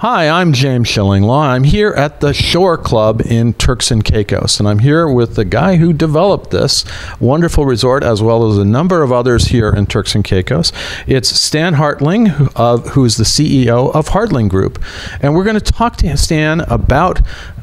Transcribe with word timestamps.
Hi, 0.00 0.28
I'm 0.28 0.52
James 0.52 0.86
Shillinglaw. 0.86 1.48
I'm 1.48 1.64
here 1.64 1.90
at 1.90 2.20
the 2.20 2.32
Shore 2.32 2.78
Club 2.78 3.20
in 3.20 3.52
Turks 3.54 3.90
and 3.90 4.04
Caicos, 4.04 4.60
and 4.60 4.68
I'm 4.68 4.78
here 4.78 5.08
with 5.08 5.34
the 5.34 5.44
guy 5.44 5.74
who 5.74 5.92
developed 5.92 6.52
this 6.52 6.84
wonderful 7.18 7.66
resort, 7.66 8.04
as 8.04 8.22
well 8.22 8.48
as 8.48 8.58
a 8.58 8.64
number 8.64 9.02
of 9.02 9.10
others 9.10 9.46
here 9.46 9.70
in 9.70 9.86
Turks 9.86 10.14
and 10.14 10.22
Caicos. 10.22 10.72
It's 11.08 11.28
Stan 11.28 11.74
Hartling, 11.74 12.28
who, 12.28 12.44
who 12.90 13.04
is 13.04 13.16
the 13.16 13.24
CEO 13.24 13.92
of 13.92 14.10
Hartling 14.10 14.48
Group, 14.48 14.80
and 15.20 15.34
we're 15.34 15.42
going 15.42 15.58
to 15.58 15.72
talk 15.72 15.96
to 15.96 16.16
Stan 16.16 16.60
about 16.60 17.20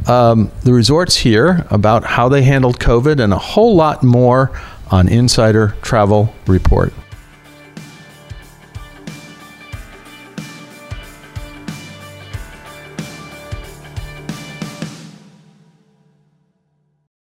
um, 0.09 0.51
the 0.63 0.73
resorts 0.73 1.15
here, 1.15 1.65
about 1.69 2.03
how 2.03 2.27
they 2.27 2.43
handled 2.43 2.79
COVID, 2.79 3.21
and 3.21 3.31
a 3.31 3.39
whole 3.39 3.77
lot 3.77 4.03
more 4.03 4.51
on 4.91 5.07
Insider 5.07 5.73
Travel 5.81 6.35
Report. 6.47 6.91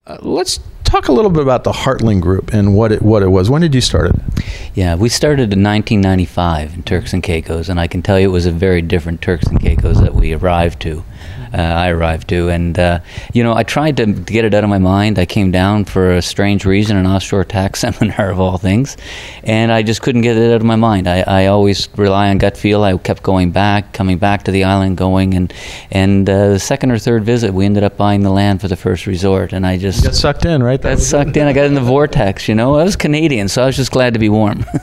Uh, 0.08 0.18
let's 0.22 0.60
talk 0.84 1.08
a 1.08 1.12
little 1.12 1.32
bit 1.32 1.42
about 1.42 1.64
the 1.64 1.72
Hartling 1.72 2.22
Group 2.22 2.54
and 2.54 2.76
what 2.76 2.92
it 2.92 3.02
what 3.02 3.24
it 3.24 3.30
was. 3.30 3.50
When 3.50 3.64
did 3.64 3.74
you 3.74 3.82
start 3.82 4.12
it? 4.12 4.46
Yeah, 4.76 4.94
we 4.94 5.10
started 5.10 5.52
in 5.52 5.64
1995 5.64 6.76
in 6.76 6.84
Turks 6.84 7.12
and 7.12 7.24
Caicos, 7.24 7.70
and 7.70 7.80
I 7.80 7.88
can 7.88 8.04
tell 8.04 8.20
you 8.20 8.30
it 8.30 8.32
was 8.32 8.46
a 8.46 8.52
very 8.52 8.84
different 8.84 9.24
Turks 9.24 9.48
and 9.48 9.60
Caicos 9.60 10.00
that 10.02 10.14
we 10.14 10.32
arrived 10.32 10.80
to 10.84 11.04
uh, 11.54 11.58
I 11.58 11.90
arrived 11.90 12.30
to. 12.30 12.50
And, 12.50 12.78
uh, 12.78 13.00
you 13.34 13.44
know, 13.44 13.54
I 13.54 13.64
tried 13.64 13.98
to, 13.98 14.06
get 14.06 14.46
it 14.46 14.54
out 14.54 14.64
of 14.64 14.70
my 14.70 14.78
mind. 14.78 15.20
I 15.20 15.26
came 15.26 15.52
down 15.52 15.86
for 15.86 16.12
a 16.12 16.22
strange 16.22 16.66
reason, 16.66 16.98
an 16.98 17.06
offshore 17.06 17.44
tax 17.44 17.80
seminar 17.86 18.32
of 18.32 18.40
all 18.40 18.58
things, 18.58 18.98
and 19.44 19.72
I 19.72 19.84
just 19.84 20.02
couldn't 20.02 20.22
get 20.22 20.38
it 20.38 20.52
out 20.52 20.58
of 20.58 20.64
my 20.64 20.76
mind. 20.76 21.08
I, 21.08 21.22
I 21.22 21.46
always 21.48 21.90
rely 21.98 22.30
on 22.30 22.38
gut 22.38 22.58
feel. 22.58 22.84
I 22.84 22.98
kept 22.98 23.24
going 23.24 23.52
back, 23.52 23.94
coming 23.94 24.18
back 24.18 24.44
to 24.44 24.52
the 24.52 24.64
island, 24.64 24.98
going, 24.98 25.34
and 25.34 25.54
and 25.92 26.30
uh, 26.30 26.50
the 26.50 26.60
second 26.60 26.92
or 26.92 27.00
third 27.00 27.24
visit, 27.24 27.54
we 27.54 27.66
ended 27.66 27.84
up 27.84 27.98
buying 27.98 28.22
the 28.22 28.32
land 28.32 28.62
for 28.62 28.68
the 28.68 28.76
first 28.76 29.06
resort, 29.08 29.54
and 29.54 29.66
I 29.66 29.78
just 29.78 30.00
you 30.00 30.10
got 30.10 30.16
sucked 30.16 30.46
in, 30.46 30.64
right? 30.64 30.82
Got 30.82 31.00
sucked 31.00 31.38
in. 31.38 31.48
I 31.48 31.54
got 31.54 31.66
in 31.66 31.74
the 31.74 31.82
vortex. 31.82 32.48
You 32.48 32.56
know, 32.56 32.76
I 32.76 32.84
was 32.84 32.96
Canadian, 32.96 33.48
so 33.48 33.64
I 33.64 33.66
was 33.68 33.76
just 33.76 33.92
glad 33.92 34.14
to 34.14 34.20
be 34.20 34.30
warm. 34.30 34.66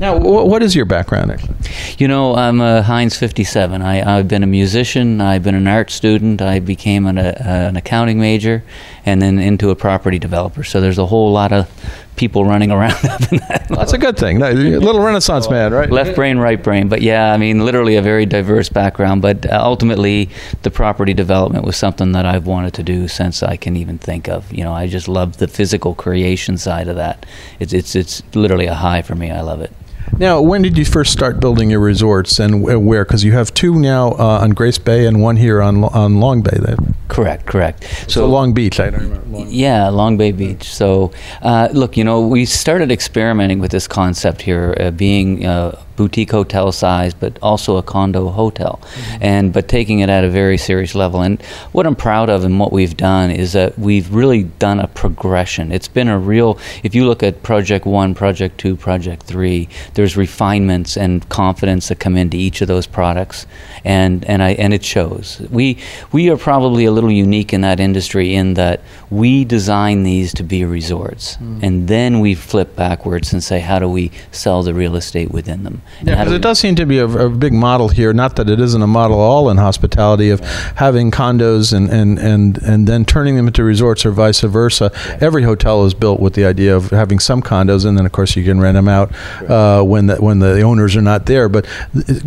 now, 0.00 0.16
what 0.18 0.62
is 0.62 0.74
your 0.74 0.86
background, 0.86 1.30
actually? 1.30 1.56
You 1.98 2.08
know, 2.08 2.34
I'm 2.34 2.62
a 2.62 2.82
Heinz 2.82 3.18
57. 3.18 3.82
I, 3.82 4.18
I've 4.18 4.28
been 4.28 4.42
a 4.42 4.46
musician. 4.46 5.20
I've 5.20 5.42
been 5.42 5.54
an 5.54 5.68
art 5.68 5.90
student. 5.90 6.40
I 6.40 6.58
became 6.58 7.06
an, 7.06 7.18
a, 7.18 7.34
an 7.38 7.76
accounting 7.76 8.18
major 8.18 8.64
and 9.04 9.20
then 9.20 9.38
into 9.38 9.68
a 9.68 9.76
property 9.76 10.18
developer. 10.18 10.64
So 10.64 10.80
there's 10.80 10.96
a 10.96 11.04
whole 11.04 11.30
lot 11.32 11.52
of 11.52 11.70
people 12.16 12.46
running 12.46 12.70
around 12.70 12.92
up 13.04 13.30
in 13.30 13.40
that. 13.40 13.66
That's 13.68 13.92
a 13.92 13.98
good 13.98 14.16
thing. 14.16 14.40
A 14.40 14.52
little 14.52 15.02
Renaissance 15.02 15.50
man, 15.50 15.70
right? 15.72 15.90
Left 15.90 16.14
brain, 16.14 16.38
right 16.38 16.62
brain. 16.62 16.88
But 16.88 17.02
yeah, 17.02 17.34
I 17.34 17.36
mean, 17.36 17.66
literally 17.66 17.96
a 17.96 18.02
very 18.02 18.24
diverse 18.24 18.70
background. 18.70 19.20
But 19.20 19.52
ultimately, 19.52 20.30
the 20.62 20.70
property 20.70 21.12
development 21.12 21.66
was 21.66 21.76
something 21.76 22.12
that 22.12 22.24
I've 22.24 22.46
wanted 22.46 22.72
to 22.74 22.82
do 22.82 23.06
since 23.06 23.42
I 23.42 23.58
can 23.58 23.76
even 23.76 23.98
think 23.98 24.28
of. 24.28 24.50
You 24.50 24.64
know, 24.64 24.72
I 24.72 24.86
just 24.86 25.08
love 25.08 25.36
the 25.36 25.46
physical 25.46 25.94
creation 25.94 26.56
side 26.56 26.88
of 26.88 26.96
that. 26.96 27.26
It's 27.58 27.74
it's 27.74 27.94
it's 27.94 28.22
literally 28.34 28.66
a 28.66 28.74
high 28.74 29.02
for 29.02 29.14
me. 29.14 29.30
I 29.30 29.42
love 29.42 29.60
it. 29.60 29.72
Now, 30.20 30.42
when 30.42 30.60
did 30.60 30.76
you 30.76 30.84
first 30.84 31.12
start 31.12 31.40
building 31.40 31.70
your 31.70 31.80
resorts, 31.80 32.38
and 32.38 32.62
where? 32.62 33.06
Because 33.06 33.24
you 33.24 33.32
have 33.32 33.54
two 33.54 33.78
now 33.78 34.10
uh, 34.10 34.40
on 34.42 34.50
Grace 34.50 34.76
Bay 34.76 35.06
and 35.06 35.22
one 35.22 35.36
here 35.36 35.62
on 35.62 35.82
on 35.82 36.20
Long 36.20 36.42
Bay. 36.42 36.58
Then. 36.60 36.94
Correct, 37.08 37.46
correct. 37.46 37.84
So, 38.02 38.08
so 38.08 38.26
Long 38.26 38.52
Beach, 38.52 38.78
I 38.80 38.90
don't 38.90 39.00
remember. 39.00 39.26
Long 39.38 39.46
yeah, 39.48 39.88
Long 39.88 40.18
Bay 40.18 40.32
Beach. 40.32 40.64
So, 40.64 41.10
uh, 41.40 41.70
look, 41.72 41.96
you 41.96 42.04
know, 42.04 42.20
we 42.26 42.44
started 42.44 42.92
experimenting 42.92 43.60
with 43.60 43.70
this 43.70 43.88
concept 43.88 44.42
here, 44.42 44.76
uh, 44.78 44.90
being 44.90 45.46
uh, 45.46 45.82
boutique 46.00 46.30
hotel 46.30 46.72
size, 46.72 47.12
but 47.12 47.38
also 47.42 47.76
a 47.76 47.82
condo 47.82 48.30
hotel, 48.30 48.80
mm-hmm. 48.80 49.22
and 49.22 49.52
but 49.52 49.68
taking 49.68 49.98
it 50.00 50.08
at 50.08 50.24
a 50.24 50.30
very 50.30 50.56
serious 50.56 50.94
level. 50.94 51.20
And 51.20 51.42
what 51.72 51.84
I'm 51.86 51.94
proud 51.94 52.30
of 52.30 52.42
and 52.42 52.58
what 52.58 52.72
we've 52.72 52.96
done 52.96 53.30
is 53.30 53.52
that 53.52 53.78
we've 53.78 54.08
really 54.14 54.44
done 54.44 54.80
a 54.80 54.88
progression. 54.88 55.70
It's 55.70 55.88
been 55.88 56.08
a 56.08 56.18
real. 56.18 56.58
If 56.82 56.94
you 56.94 57.04
look 57.04 57.22
at 57.22 57.42
Project 57.42 57.84
One, 57.84 58.14
Project 58.14 58.56
Two, 58.56 58.76
Project 58.76 59.24
Three, 59.24 59.68
there's 59.92 60.16
refinements 60.16 60.96
and 60.96 61.28
confidence 61.28 61.88
that 61.88 61.98
come 62.00 62.16
into 62.16 62.38
each 62.38 62.62
of 62.62 62.68
those 62.68 62.86
products, 62.86 63.46
and 63.84 64.24
and 64.24 64.42
I 64.42 64.52
and 64.52 64.72
it 64.72 64.82
shows. 64.82 65.38
We 65.50 65.76
we 66.12 66.30
are 66.30 66.38
probably 66.38 66.86
a 66.86 66.92
little 66.92 67.12
unique 67.12 67.52
in 67.52 67.60
that 67.60 67.78
industry 67.78 68.34
in 68.34 68.54
that 68.54 68.80
we 69.10 69.44
design 69.44 70.04
these 70.04 70.32
to 70.32 70.42
be 70.42 70.64
resorts, 70.64 71.36
mm. 71.36 71.62
and 71.62 71.88
then 71.88 72.20
we 72.20 72.34
flip 72.34 72.74
backwards 72.74 73.34
and 73.34 73.44
say 73.44 73.60
how 73.60 73.78
do 73.78 73.88
we 73.88 74.10
sell 74.32 74.62
the 74.62 74.72
real 74.72 74.96
estate 74.96 75.30
within 75.30 75.62
them. 75.64 75.82
Yeah, 76.02 76.16
because 76.16 76.32
it 76.32 76.42
does 76.42 76.58
seem 76.58 76.76
to 76.76 76.86
be 76.86 76.98
a, 76.98 77.06
a, 77.06 77.28
big 77.28 77.52
model 77.52 77.88
here. 77.88 78.12
Not 78.12 78.36
that 78.36 78.48
it 78.48 78.58
isn't 78.58 78.80
a 78.80 78.86
model 78.86 79.18
all 79.18 79.50
in 79.50 79.58
hospitality 79.58 80.30
of 80.30 80.40
having 80.76 81.10
condos 81.10 81.72
and, 81.72 81.90
and, 81.90 82.18
and, 82.18 82.58
and 82.58 82.86
then 82.86 83.04
turning 83.04 83.36
them 83.36 83.46
into 83.46 83.62
resorts 83.62 84.06
or 84.06 84.10
vice 84.10 84.40
versa. 84.40 84.90
Every 85.20 85.42
hotel 85.42 85.84
is 85.84 85.92
built 85.92 86.20
with 86.20 86.34
the 86.34 86.44
idea 86.46 86.74
of 86.74 86.90
having 86.90 87.18
some 87.18 87.42
condos, 87.42 87.84
and 87.84 87.98
then 87.98 88.06
of 88.06 88.12
course 88.12 88.34
you 88.34 88.44
can 88.44 88.60
rent 88.60 88.76
them 88.76 88.88
out 88.88 89.14
uh, 89.48 89.82
when 89.82 90.06
the, 90.06 90.16
when 90.16 90.38
the 90.38 90.62
owners 90.62 90.96
are 90.96 91.02
not 91.02 91.26
there. 91.26 91.48
But 91.48 91.66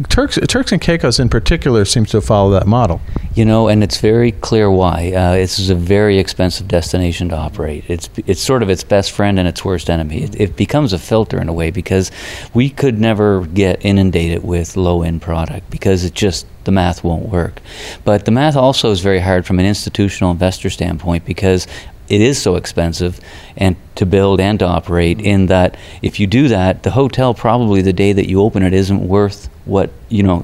Turks 0.09 0.38
Turks 0.47 0.72
and 0.72 0.81
Caicos 0.81 1.19
in 1.19 1.30
particular 1.30 1.85
seems 1.85 2.12
to 2.12 2.22
follow 2.22 2.51
that 2.51 2.68
model. 2.68 3.01
You 3.34 3.45
know, 3.45 3.68
and 3.68 3.84
it's 3.84 4.00
very 4.00 4.31
clear 4.31 4.69
why. 4.69 5.12
Uh, 5.12 5.34
this 5.34 5.57
is 5.57 5.69
a 5.69 5.75
very 5.75 6.19
expensive 6.19 6.68
destination 6.68 7.30
to 7.30 7.35
operate. 7.35 7.85
It's 7.88 8.09
it's 8.28 8.41
sort 8.41 8.62
of 8.62 8.69
its 8.69 8.84
best 8.84 9.12
friend 9.12 9.40
and 9.40 9.47
its 9.47 9.66
worst 9.66 9.90
enemy. 9.90 10.24
It, 10.24 10.40
it 10.40 10.56
becomes 10.56 10.94
a 10.94 11.00
filter 11.00 11.41
in 11.41 11.50
a 11.50 11.53
way 11.53 11.72
because 11.72 12.12
we 12.53 12.69
could 12.69 13.00
never 13.00 13.43
get 13.46 13.84
inundated 13.86 14.44
with 14.44 14.76
low 14.76 15.04
end 15.04 15.22
product 15.22 15.70
because 15.70 16.04
it 16.04 16.14
just 16.14 16.46
the 16.64 16.72
math 16.72 17.04
won't 17.04 17.30
work. 17.30 17.62
But 18.04 18.26
the 18.26 18.31
math 18.31 18.56
also 18.56 18.92
is 18.92 19.02
very 19.02 19.20
hard 19.20 19.46
from 19.46 19.59
an 19.59 19.66
institutional 19.66 20.31
investor 20.31 20.70
standpoint 20.70 21.26
because 21.26 21.68
it 22.09 22.22
is 22.22 22.42
so 22.42 22.56
expensive 22.56 23.20
and 23.56 23.76
to 23.96 24.06
build 24.06 24.40
and 24.40 24.59
to 24.59 24.66
operate 24.66 25.22
in 25.22 25.46
that 25.48 25.78
if 26.02 26.20
you 26.20 26.28
do 26.28 26.48
that 26.50 26.84
the 26.84 26.92
hotel 26.92 27.34
probably 27.34 27.81
the 27.81 27.94
day 27.94 28.12
that 28.12 28.28
you 28.28 28.42
open 28.42 28.62
it 28.62 28.74
isn't 28.74 29.08
worth 29.08 29.50
what 29.66 29.90
you 30.10 30.22
know 30.22 30.44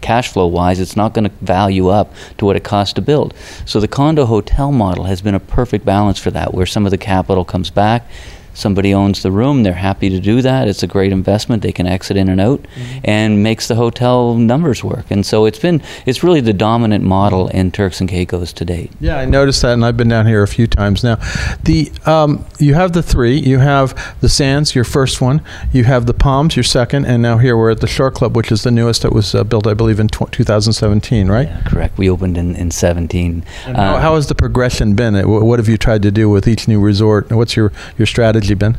cash 0.00 0.32
flow 0.32 0.46
wise 0.46 0.80
it's 0.80 0.96
not 0.96 1.12
going 1.12 1.24
to 1.24 1.36
value 1.42 1.88
up 1.88 2.14
to 2.38 2.46
what 2.46 2.56
it 2.56 2.64
costs 2.64 2.94
to 2.94 3.02
build 3.02 3.34
so 3.66 3.78
the 3.78 3.88
condo 3.88 4.24
hotel 4.24 4.72
model 4.72 5.04
has 5.04 5.20
been 5.20 5.34
a 5.34 5.40
perfect 5.40 5.84
balance 5.84 6.18
for 6.18 6.30
that 6.30 6.54
where 6.54 6.66
some 6.66 6.86
of 6.86 6.90
the 6.90 6.98
capital 6.98 7.44
comes 7.44 7.68
back 7.68 8.08
somebody 8.56 8.94
owns 8.94 9.22
the 9.22 9.30
room, 9.30 9.62
they're 9.62 9.74
happy 9.74 10.08
to 10.08 10.18
do 10.18 10.42
that. 10.42 10.68
It's 10.68 10.82
a 10.82 10.86
great 10.86 11.12
investment. 11.12 11.62
They 11.62 11.72
can 11.72 11.86
exit 11.86 12.16
in 12.16 12.28
and 12.28 12.40
out, 12.40 12.62
mm-hmm. 12.62 12.98
and 13.04 13.42
makes 13.42 13.68
the 13.68 13.74
hotel 13.74 14.34
numbers 14.34 14.82
work. 14.82 15.10
And 15.10 15.24
so 15.24 15.44
it's 15.44 15.58
been 15.58 15.82
it's 16.06 16.22
really 16.22 16.40
the 16.40 16.52
dominant 16.52 17.04
model 17.04 17.48
in 17.48 17.70
Turks 17.70 18.00
and 18.00 18.08
Caicos 18.08 18.52
to 18.54 18.64
date. 18.64 18.90
Yeah, 19.00 19.18
I 19.18 19.24
noticed 19.24 19.62
that, 19.62 19.72
and 19.72 19.84
I've 19.84 19.96
been 19.96 20.08
down 20.08 20.26
here 20.26 20.42
a 20.42 20.48
few 20.48 20.66
times 20.66 21.04
now. 21.04 21.16
The 21.62 21.92
um, 22.06 22.44
you 22.58 22.74
have 22.74 22.92
the 22.92 23.02
three. 23.02 23.38
You 23.38 23.58
have 23.58 24.16
the 24.20 24.28
Sands, 24.28 24.74
your 24.74 24.84
first 24.84 25.20
one. 25.20 25.42
You 25.72 25.84
have 25.84 26.06
the 26.06 26.14
Palms, 26.14 26.56
your 26.56 26.64
second, 26.64 27.04
and 27.06 27.22
now 27.22 27.38
here 27.38 27.56
we're 27.56 27.70
at 27.70 27.80
the 27.80 27.86
Shore 27.86 28.10
Club, 28.10 28.34
which 28.36 28.50
is 28.50 28.62
the 28.62 28.70
newest 28.70 29.02
that 29.02 29.12
was 29.12 29.34
uh, 29.34 29.44
built, 29.44 29.66
I 29.66 29.74
believe, 29.74 30.00
in 30.00 30.08
tw- 30.08 30.32
2017. 30.32 31.28
Right? 31.28 31.48
Yeah, 31.48 31.62
correct. 31.66 31.98
We 31.98 32.08
opened 32.08 32.38
in 32.38 32.56
in 32.56 32.70
17. 32.70 33.44
Uh, 33.66 33.74
how, 33.74 33.98
how 33.98 34.14
has 34.14 34.28
the 34.28 34.34
progression 34.34 34.94
been? 34.94 35.14
What 35.28 35.58
have 35.58 35.68
you 35.68 35.76
tried 35.76 36.02
to 36.02 36.10
do 36.10 36.28
with 36.30 36.48
each 36.48 36.68
new 36.68 36.80
resort? 36.80 37.30
What's 37.30 37.56
your 37.56 37.72
your 37.98 38.06
strategy? 38.06 38.45
You 38.48 38.56
been? 38.56 38.76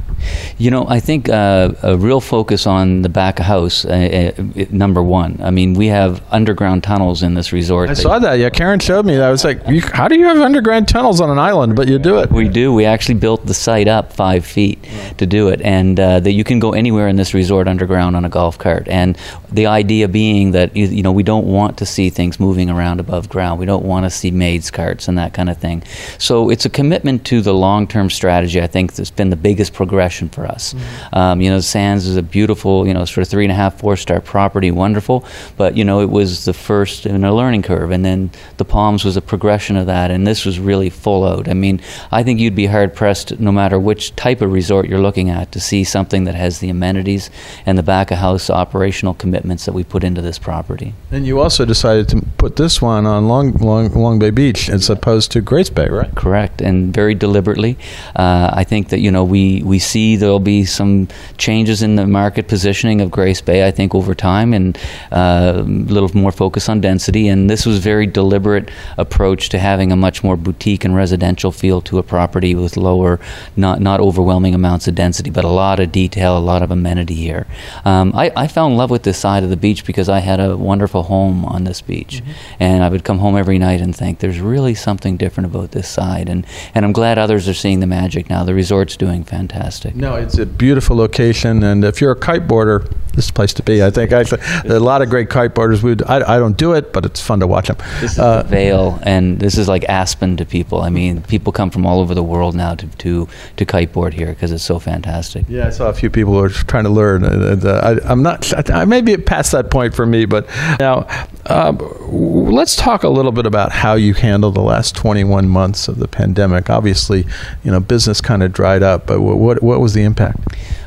You 0.57 0.71
know, 0.71 0.87
I 0.87 0.99
think 0.99 1.29
uh, 1.29 1.73
a 1.83 1.97
real 1.97 2.19
focus 2.19 2.65
on 2.65 3.01
the 3.01 3.09
back 3.09 3.39
of 3.39 3.45
house, 3.45 3.85
uh, 3.85 4.33
uh, 4.37 4.65
number 4.69 5.03
one. 5.03 5.39
I 5.41 5.51
mean, 5.51 5.73
we 5.73 5.87
have 5.87 6.21
underground 6.31 6.83
tunnels 6.83 7.23
in 7.23 7.33
this 7.33 7.53
resort. 7.53 7.89
I 7.89 7.93
saw 7.93 8.19
that. 8.19 8.33
Yeah, 8.35 8.49
Karen 8.49 8.79
showed 8.79 9.05
me. 9.05 9.15
That. 9.15 9.27
I 9.27 9.31
was 9.31 9.43
like, 9.43 9.63
how 9.91 10.07
do 10.07 10.17
you 10.17 10.25
have 10.25 10.39
underground 10.39 10.87
tunnels 10.87 11.21
on 11.21 11.29
an 11.29 11.39
island? 11.39 11.75
But 11.75 11.87
you 11.87 11.99
do 11.99 12.19
it. 12.19 12.31
We 12.31 12.49
do. 12.49 12.73
We 12.73 12.85
actually 12.85 13.15
built 13.15 13.45
the 13.45 13.53
site 13.53 13.87
up 13.87 14.13
five 14.13 14.45
feet 14.45 14.83
to 15.17 15.25
do 15.25 15.49
it, 15.49 15.61
and 15.61 15.99
uh, 15.99 16.19
that 16.19 16.31
you 16.31 16.43
can 16.43 16.59
go 16.59 16.73
anywhere 16.73 17.07
in 17.07 17.15
this 17.15 17.33
resort 17.33 17.67
underground 17.67 18.15
on 18.15 18.25
a 18.25 18.29
golf 18.29 18.57
cart. 18.57 18.87
And 18.87 19.17
the 19.51 19.67
idea 19.67 20.07
being 20.07 20.51
that 20.51 20.75
you 20.75 21.03
know 21.03 21.11
we 21.11 21.23
don't 21.23 21.45
want 21.45 21.77
to 21.77 21.85
see 21.85 22.09
things 22.09 22.39
moving 22.39 22.69
around 22.69 22.99
above 22.99 23.29
ground. 23.29 23.59
We 23.59 23.65
don't 23.65 23.85
want 23.85 24.05
to 24.05 24.09
see 24.09 24.31
maids 24.31 24.71
carts 24.71 25.07
and 25.07 25.17
that 25.17 25.33
kind 25.33 25.49
of 25.49 25.57
thing. 25.57 25.83
So 26.17 26.49
it's 26.49 26.65
a 26.65 26.69
commitment 26.69 27.25
to 27.27 27.41
the 27.41 27.53
long-term 27.53 28.09
strategy. 28.09 28.61
I 28.61 28.67
think 28.67 28.93
that's 28.93 29.11
been 29.11 29.29
the 29.29 29.35
big 29.35 29.56
biggest 29.57 29.73
progression 29.73 30.29
for 30.29 30.45
us. 30.45 30.75
Mm-hmm. 30.75 31.15
Um, 31.15 31.41
you 31.41 31.49
know, 31.49 31.59
Sands 31.59 32.05
is 32.05 32.15
a 32.15 32.21
beautiful, 32.21 32.87
you 32.87 32.93
know, 32.93 33.05
sort 33.05 33.25
of 33.25 33.27
three 33.27 33.43
and 33.43 33.51
a 33.51 33.55
half, 33.55 33.79
four 33.79 33.97
star 33.97 34.21
property, 34.21 34.69
wonderful. 34.69 35.25
But 35.57 35.75
you 35.75 35.83
know, 35.83 35.99
it 36.01 36.11
was 36.11 36.45
the 36.45 36.53
first 36.53 37.07
in 37.07 37.23
a 37.23 37.33
learning 37.33 37.63
curve, 37.63 37.89
and 37.89 38.05
then 38.05 38.29
the 38.57 38.65
Palms 38.65 39.03
was 39.03 39.17
a 39.17 39.21
progression 39.21 39.75
of 39.75 39.87
that, 39.87 40.11
and 40.11 40.27
this 40.27 40.45
was 40.45 40.59
really 40.59 40.91
full 40.91 41.25
out. 41.25 41.49
I 41.49 41.55
mean, 41.55 41.81
I 42.11 42.21
think 42.21 42.39
you'd 42.39 42.53
be 42.53 42.67
hard 42.67 42.93
pressed, 42.93 43.39
no 43.39 43.51
matter 43.51 43.79
which 43.79 44.15
type 44.15 44.41
of 44.41 44.51
resort 44.51 44.87
you're 44.87 45.01
looking 45.01 45.31
at, 45.31 45.51
to 45.53 45.59
see 45.59 45.83
something 45.83 46.25
that 46.25 46.35
has 46.35 46.59
the 46.59 46.69
amenities 46.69 47.31
and 47.65 47.79
the 47.79 47.83
back 47.83 48.11
of 48.11 48.19
house 48.19 48.51
operational 48.51 49.15
commitments 49.15 49.65
that 49.65 49.73
we 49.73 49.83
put 49.83 50.03
into 50.03 50.21
this 50.21 50.37
property. 50.37 50.93
And 51.09 51.25
you 51.25 51.41
also 51.41 51.65
decided 51.65 52.09
to 52.09 52.21
put 52.37 52.57
this 52.57 52.79
one 52.79 53.07
on 53.07 53.27
Long 53.27 53.53
Long, 53.53 53.91
Long 53.93 54.19
Bay 54.19 54.29
Beach 54.29 54.69
as 54.69 54.87
opposed 54.87 55.31
to 55.31 55.41
Grace 55.41 55.71
Bay, 55.71 55.89
right? 55.89 56.13
Correct, 56.13 56.61
and 56.61 56.93
very 56.93 57.15
deliberately. 57.15 57.75
Uh, 58.15 58.51
I 58.53 58.63
think 58.63 58.89
that 58.89 58.99
you 58.99 59.09
know 59.09 59.23
we 59.23 59.46
we 59.47 59.63
we 59.63 59.79
see 59.79 60.15
there'll 60.15 60.39
be 60.39 60.65
some 60.65 61.07
changes 61.37 61.81
in 61.81 61.95
the 61.95 62.05
market 62.05 62.47
positioning 62.47 63.01
of 63.01 63.11
Grace 63.11 63.41
Bay. 63.41 63.67
I 63.67 63.71
think 63.71 63.95
over 63.95 64.13
time, 64.13 64.53
and 64.53 64.77
uh, 65.11 65.53
a 65.57 65.61
little 65.63 66.09
more 66.13 66.31
focus 66.31 66.69
on 66.69 66.81
density. 66.81 67.27
And 67.27 67.49
this 67.49 67.65
was 67.65 67.77
a 67.77 67.81
very 67.81 68.07
deliberate 68.07 68.69
approach 68.97 69.49
to 69.49 69.59
having 69.59 69.91
a 69.91 69.95
much 69.95 70.23
more 70.23 70.37
boutique 70.37 70.85
and 70.85 70.95
residential 70.95 71.51
feel 71.51 71.81
to 71.81 71.97
a 71.99 72.03
property 72.03 72.55
with 72.55 72.77
lower, 72.77 73.19
not 73.55 73.81
not 73.81 73.99
overwhelming 73.99 74.55
amounts 74.55 74.87
of 74.87 74.95
density, 74.95 75.29
but 75.29 75.45
a 75.45 75.49
lot 75.49 75.79
of 75.79 75.91
detail, 75.91 76.37
a 76.37 76.39
lot 76.39 76.61
of 76.61 76.71
amenity 76.71 77.15
here. 77.15 77.45
Um, 77.85 78.11
I, 78.15 78.31
I 78.35 78.47
fell 78.47 78.67
in 78.67 78.77
love 78.77 78.91
with 78.91 79.03
this 79.03 79.17
side 79.17 79.43
of 79.43 79.49
the 79.49 79.57
beach 79.57 79.85
because 79.85 80.09
I 80.09 80.19
had 80.19 80.39
a 80.39 80.57
wonderful 80.57 81.03
home 81.03 81.45
on 81.45 81.63
this 81.63 81.81
beach, 81.81 82.21
mm-hmm. 82.21 82.63
and 82.63 82.83
I 82.83 82.89
would 82.89 83.03
come 83.03 83.19
home 83.19 83.37
every 83.37 83.59
night 83.59 83.81
and 83.81 83.95
think 83.95 84.19
there's 84.19 84.39
really 84.39 84.75
something 84.75 85.17
different 85.17 85.47
about 85.53 85.71
this 85.71 85.87
side, 85.87 86.29
and 86.29 86.45
and 86.75 86.85
I'm 86.85 86.93
glad 86.93 87.17
others 87.17 87.47
are 87.47 87.53
seeing 87.53 87.79
the 87.79 87.87
magic 87.87 88.29
now. 88.29 88.43
The 88.43 88.53
resort's 88.53 88.97
doing 88.97 89.23
fantastic. 89.27 89.95
No, 89.95 90.15
it's 90.15 90.37
a 90.37 90.45
beautiful 90.45 90.95
location, 90.95 91.63
and 91.63 91.83
if 91.83 92.01
you're 92.01 92.11
a 92.11 92.19
kiteboarder, 92.19 92.89
this 93.13 93.25
is 93.25 93.27
the 93.27 93.33
place 93.33 93.53
to 93.55 93.63
be. 93.63 93.83
I 93.83 93.89
think 93.89 94.11
actually 94.11 94.41
a 94.65 94.79
lot 94.79 95.01
of 95.01 95.09
great 95.09 95.29
kiteboarders. 95.29 95.83
Would 95.83 96.03
I, 96.03 96.35
I 96.35 96.39
don't 96.39 96.57
do 96.57 96.73
it, 96.73 96.93
but 96.93 97.05
it's 97.05 97.21
fun 97.21 97.39
to 97.39 97.47
watch 97.47 97.67
them. 97.67 97.77
This 97.99 98.13
is 98.13 98.19
uh, 98.19 98.43
the 98.43 98.49
Vail, 98.49 98.99
and 99.03 99.39
this 99.39 99.57
is 99.57 99.67
like 99.67 99.83
Aspen 99.85 100.37
to 100.37 100.45
people. 100.45 100.81
I 100.81 100.89
mean, 100.89 101.21
people 101.23 101.51
come 101.51 101.69
from 101.69 101.85
all 101.85 101.99
over 101.99 102.13
the 102.13 102.23
world 102.23 102.55
now 102.55 102.75
to 102.75 102.87
to, 102.87 103.27
to 103.57 103.65
kiteboard 103.65 104.13
here 104.13 104.27
because 104.27 104.51
it's 104.51 104.63
so 104.63 104.79
fantastic. 104.79 105.45
Yeah, 105.49 105.67
I 105.67 105.69
saw 105.71 105.89
a 105.89 105.93
few 105.93 106.09
people 106.09 106.33
who 106.33 106.39
are 106.39 106.49
trying 106.49 106.83
to 106.85 106.89
learn. 106.89 107.23
Uh, 107.23 107.99
I, 108.05 108.11
am 108.11 108.23
not. 108.23 108.69
I, 108.69 108.85
maybe 108.85 109.17
past 109.17 109.51
that 109.51 109.71
point 109.71 109.95
for 109.95 110.05
me, 110.05 110.25
but 110.25 110.47
now 110.79 111.07
uh, 111.47 111.71
let's 111.71 112.75
talk 112.75 113.03
a 113.03 113.09
little 113.09 113.31
bit 113.31 113.45
about 113.45 113.71
how 113.71 113.95
you 113.95 114.13
handled 114.13 114.55
the 114.55 114.61
last 114.61 114.95
21 114.95 115.47
months 115.47 115.87
of 115.87 115.97
the 115.97 116.07
pandemic. 116.07 116.69
Obviously, 116.69 117.25
you 117.63 117.71
know, 117.71 117.79
business 117.79 118.21
kind 118.21 118.43
of 118.43 118.51
dried 118.51 118.83
up, 118.83 119.07
but 119.07 119.21
what 119.21 119.63
what 119.63 119.79
was 119.79 119.93
the 119.93 120.03
impact? 120.03 120.39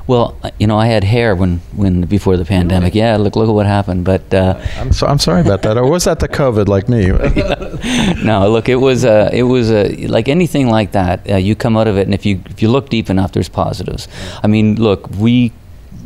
Well, 0.06 0.36
you 0.58 0.66
know, 0.66 0.76
I 0.76 0.86
had 0.86 1.04
hair 1.04 1.36
when, 1.36 1.58
when 1.76 2.02
before 2.02 2.36
the 2.36 2.44
pandemic. 2.44 2.94
Yeah, 2.96 3.16
look 3.16 3.36
look 3.36 3.48
at 3.48 3.52
what 3.52 3.66
happened. 3.66 4.04
But 4.04 4.34
uh, 4.34 4.60
I'm 4.76 4.92
so, 4.92 5.06
I'm 5.06 5.18
sorry 5.18 5.40
about 5.40 5.62
that. 5.62 5.78
Or 5.78 5.88
was 5.88 6.04
that 6.04 6.18
the 6.18 6.28
COVID 6.28 6.66
like 6.66 6.88
me? 6.88 7.06
no, 8.24 8.50
look, 8.50 8.68
it 8.68 8.76
was 8.76 9.04
a, 9.04 9.30
it 9.32 9.44
was 9.44 9.70
a, 9.70 10.08
like 10.08 10.28
anything 10.28 10.68
like 10.68 10.92
that. 10.92 11.30
Uh, 11.30 11.36
you 11.36 11.54
come 11.54 11.76
out 11.76 11.86
of 11.86 11.96
it, 11.96 12.02
and 12.02 12.12
if 12.12 12.26
you 12.26 12.42
if 12.46 12.60
you 12.60 12.68
look 12.68 12.88
deep 12.88 13.08
enough, 13.08 13.32
there's 13.32 13.48
positives. 13.48 14.08
I 14.42 14.48
mean, 14.48 14.74
look, 14.82 15.08
we 15.10 15.52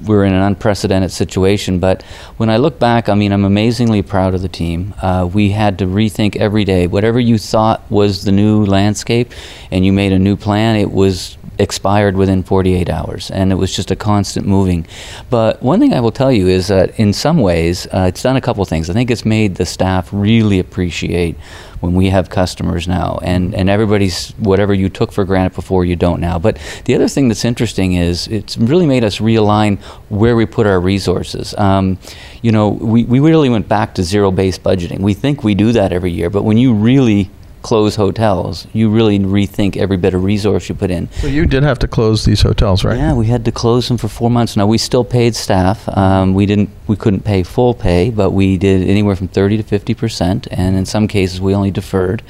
we're 0.07 0.25
in 0.25 0.33
an 0.33 0.43
unprecedented 0.43 1.11
situation. 1.11 1.79
But 1.79 2.03
when 2.37 2.51
I 2.51 2.57
look 2.57 2.79
back, 2.79 3.09
I 3.09 3.15
mean, 3.15 3.33
I'm 3.33 3.45
amazingly 3.45 4.03
proud 4.03 4.35
of 4.35 4.43
the 4.43 4.49
team. 4.49 4.95
Uh, 5.03 5.29
we 5.33 5.51
had 5.51 5.79
to 5.79 5.87
rethink 5.87 6.37
every 6.37 6.65
day. 6.65 6.87
Whatever 6.87 7.21
you 7.21 7.39
thought 7.39 7.83
was 7.91 8.25
the 8.25 8.33
new 8.33 8.65
landscape, 8.65 9.33
and 9.71 9.85
you 9.85 9.93
made 9.93 10.13
a 10.13 10.19
new 10.19 10.37
plan, 10.37 10.77
it 10.77 10.91
was 10.91 11.37
expired 11.59 12.17
within 12.17 12.43
48 12.43 12.91
hours, 12.91 13.31
and 13.31 13.53
it 13.53 13.57
was 13.57 13.75
just 13.75 13.91
a 13.91 13.97
constant 13.97 14.47
moving. 14.47 14.87
But 15.31 15.63
one 15.63 15.81
thing 15.81 15.95
I 15.95 16.01
will 16.01 16.13
tell 16.13 16.33
you 16.33 16.49
is 16.49 16.69
that 16.69 16.99
in 16.99 17.13
some 17.13 17.39
ways, 17.39 17.87
uh, 17.87 18.07
it's 18.09 18.23
done 18.23 18.37
a 18.37 18.41
couple 18.41 18.65
things. 18.65 18.91
I 18.91 18.93
think 18.93 19.11
it's 19.11 19.25
made 19.25 19.57
the 19.57 19.67
staff 19.67 20.09
really 20.13 20.59
appreciate 20.59 21.37
when 21.81 21.95
we 21.95 22.09
have 22.09 22.31
customers 22.31 22.89
now, 22.89 23.19
and, 23.23 23.55
and 23.55 23.69
everybody's 23.69 24.31
whatever 24.33 24.73
you 24.73 24.89
took 24.89 25.13
for 25.13 25.25
granted 25.25 25.55
before, 25.55 25.85
you 25.85 25.97
don't 25.97 26.21
now. 26.21 26.39
But 26.39 26.59
the 26.87 26.95
other 26.95 27.09
thing 27.09 27.29
that's 27.29 27.45
interesting 27.45 27.95
is 27.95 28.27
it's 28.29 28.57
really 28.57 28.87
made 28.87 29.05
us 29.05 29.19
realign 29.19 29.79
where 30.09 30.35
we 30.35 30.47
put 30.47 30.67
our 30.67 30.81
resources. 30.81 31.55
Um, 31.59 31.99
you 32.43 32.53
know, 32.53 32.71
we, 32.71 33.05
we 33.05 33.21
really 33.21 33.51
went 33.51 33.69
back 33.69 33.95
to 33.97 34.03
zero 34.03 34.31
based 34.31 34.63
budgeting. 34.63 35.01
We 35.01 35.15
think 35.15 35.45
we 35.45 35.55
do 35.55 35.73
that 35.73 35.93
every 35.93 36.11
year, 36.11 36.31
but 36.31 36.43
when 36.43 36.57
you 36.57 36.73
really 36.73 37.31
close 37.65 37.97
hotels. 37.97 38.67
You 38.75 38.91
really 38.91 39.19
rethink 39.19 39.79
every 39.79 39.97
bit 39.97 40.13
of 40.13 40.23
resource 40.23 40.69
you 40.69 40.75
put 40.75 40.91
in. 40.91 41.11
So 41.13 41.27
you 41.27 41.47
did 41.47 41.63
have 41.63 41.79
to 41.79 41.89
close 41.89 42.27
these 42.27 42.43
hotels, 42.43 42.85
right? 42.85 42.99
Yeah, 42.99 43.15
we 43.15 43.27
had 43.27 43.47
to 43.47 43.53
close 43.53 43.89
them 43.89 43.97
for 43.97 44.07
four 44.07 44.31
months. 44.31 44.55
Now 44.55 44.67
we 44.67 44.77
still 44.77 45.03
paid 45.03 45.35
staff. 45.35 45.89
Um, 45.97 46.35
we 46.35 46.45
didn't. 46.45 46.69
We 46.87 46.97
couldn't 46.97 47.25
pay 47.25 47.43
full 47.43 47.73
pay, 47.73 48.11
but 48.11 48.33
we 48.33 48.59
did 48.59 48.87
anywhere 48.87 49.17
from 49.17 49.29
thirty 49.29 49.57
to 49.57 49.63
fifty 49.63 49.95
percent, 49.95 50.47
and 50.51 50.77
in 50.77 50.85
some 50.85 51.09
cases 51.09 51.41
we 51.41 51.55
only 51.55 51.71
deferred. 51.71 52.23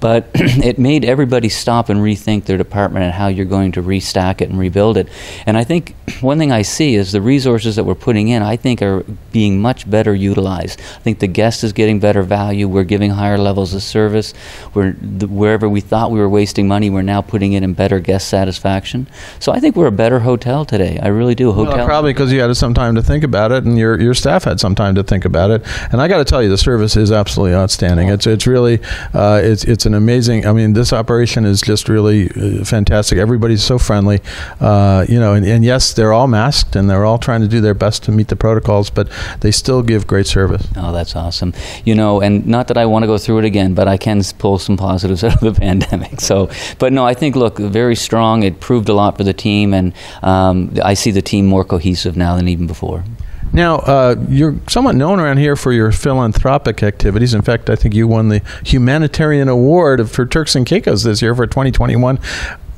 But 0.00 0.28
it 0.34 0.76
made 0.78 1.04
everybody 1.04 1.48
stop 1.48 1.88
and 1.88 2.00
rethink 2.00 2.46
their 2.46 2.58
department 2.58 3.04
and 3.04 3.14
how 3.14 3.28
you're 3.28 3.46
going 3.46 3.70
to 3.72 3.82
restack 3.82 4.40
it 4.40 4.50
and 4.50 4.58
rebuild 4.58 4.96
it. 4.96 5.08
And 5.46 5.56
I 5.56 5.62
think 5.62 5.94
one 6.20 6.38
thing 6.38 6.50
I 6.50 6.62
see 6.62 6.96
is 6.96 7.12
the 7.12 7.22
resources 7.22 7.76
that 7.76 7.84
we're 7.84 7.94
putting 7.94 8.26
in. 8.26 8.42
I 8.42 8.56
think 8.56 8.82
are 8.82 9.04
being 9.30 9.60
much 9.60 9.88
better 9.88 10.12
utilized. 10.16 10.80
I 10.80 11.00
think 11.04 11.20
the 11.20 11.28
guest 11.28 11.62
is 11.62 11.72
getting 11.72 12.00
better 12.00 12.24
value. 12.24 12.66
We're 12.66 12.82
giving 12.82 13.12
higher 13.12 13.38
levels 13.38 13.72
of 13.72 13.84
service. 13.84 14.34
We're 14.74 14.79
we're 14.80 14.92
the, 14.92 15.28
wherever 15.28 15.68
we 15.68 15.80
thought 15.80 16.10
we 16.10 16.18
were 16.18 16.28
wasting 16.28 16.66
money, 16.66 16.88
we're 16.88 17.02
now 17.02 17.20
putting 17.20 17.52
it 17.52 17.62
in 17.62 17.74
better 17.74 18.00
guest 18.00 18.28
satisfaction. 18.28 19.06
So 19.38 19.52
I 19.52 19.60
think 19.60 19.76
we're 19.76 19.86
a 19.86 19.92
better 19.92 20.20
hotel 20.20 20.64
today. 20.64 20.98
I 21.02 21.08
really 21.08 21.34
do. 21.34 21.52
Hotel 21.52 21.76
well, 21.76 21.86
probably 21.86 22.12
because 22.12 22.32
you 22.32 22.40
had 22.40 22.56
some 22.56 22.72
time 22.72 22.94
to 22.94 23.02
think 23.02 23.22
about 23.22 23.52
it, 23.52 23.64
and 23.64 23.78
your 23.78 24.00
your 24.00 24.14
staff 24.14 24.44
had 24.44 24.58
some 24.58 24.74
time 24.74 24.94
to 24.94 25.02
think 25.02 25.24
about 25.24 25.50
it. 25.50 25.62
And 25.92 26.00
I 26.00 26.08
got 26.08 26.18
to 26.18 26.24
tell 26.24 26.42
you, 26.42 26.48
the 26.48 26.56
service 26.58 26.96
is 26.96 27.12
absolutely 27.12 27.54
outstanding. 27.54 28.08
It's 28.08 28.26
it's 28.26 28.46
really 28.46 28.80
uh, 29.12 29.40
it's 29.42 29.64
it's 29.64 29.84
an 29.84 29.94
amazing. 29.94 30.46
I 30.46 30.52
mean, 30.52 30.72
this 30.72 30.92
operation 30.92 31.44
is 31.44 31.60
just 31.60 31.88
really 31.88 32.30
uh, 32.30 32.64
fantastic. 32.64 33.18
Everybody's 33.18 33.62
so 33.62 33.78
friendly, 33.78 34.20
uh, 34.60 35.04
you 35.08 35.20
know. 35.20 35.34
And, 35.34 35.44
and 35.44 35.62
yes, 35.62 35.92
they're 35.92 36.12
all 36.12 36.26
masked 36.26 36.74
and 36.76 36.88
they're 36.88 37.04
all 37.04 37.18
trying 37.18 37.42
to 37.42 37.48
do 37.48 37.60
their 37.60 37.74
best 37.74 38.02
to 38.04 38.12
meet 38.12 38.28
the 38.28 38.36
protocols, 38.36 38.88
but 38.88 39.10
they 39.40 39.50
still 39.50 39.82
give 39.82 40.06
great 40.06 40.26
service. 40.26 40.66
Oh, 40.76 40.92
that's 40.92 41.14
awesome. 41.14 41.52
You 41.84 41.94
know, 41.94 42.20
and 42.20 42.46
not 42.46 42.68
that 42.68 42.78
I 42.78 42.86
want 42.86 43.02
to 43.02 43.06
go 43.06 43.18
through 43.18 43.40
it 43.40 43.44
again, 43.44 43.74
but 43.74 43.86
I 43.86 43.96
can 43.96 44.22
pull 44.38 44.58
some 44.58 44.69
some 44.70 44.76
positives 44.76 45.24
out 45.24 45.42
of 45.42 45.54
the 45.54 45.60
pandemic. 45.60 46.20
So, 46.20 46.50
but 46.78 46.92
no, 46.92 47.04
I 47.04 47.14
think 47.14 47.36
look 47.36 47.58
very 47.58 47.96
strong. 47.96 48.42
It 48.42 48.60
proved 48.60 48.88
a 48.88 48.94
lot 48.94 49.16
for 49.16 49.24
the 49.24 49.32
team, 49.32 49.74
and 49.74 49.92
um, 50.22 50.72
I 50.82 50.94
see 50.94 51.10
the 51.10 51.22
team 51.22 51.46
more 51.46 51.64
cohesive 51.64 52.16
now 52.16 52.36
than 52.36 52.48
even 52.48 52.66
before. 52.66 53.04
Now, 53.52 53.78
uh, 53.78 54.14
you're 54.28 54.54
somewhat 54.68 54.94
known 54.94 55.18
around 55.18 55.38
here 55.38 55.56
for 55.56 55.72
your 55.72 55.90
philanthropic 55.90 56.84
activities. 56.84 57.34
In 57.34 57.42
fact, 57.42 57.68
I 57.68 57.74
think 57.74 57.94
you 57.94 58.06
won 58.06 58.28
the 58.28 58.42
Humanitarian 58.64 59.48
Award 59.48 60.08
for 60.08 60.24
Turks 60.24 60.54
and 60.54 60.64
Caicos 60.64 61.02
this 61.02 61.20
year 61.20 61.34
for 61.34 61.46
2021 61.46 62.18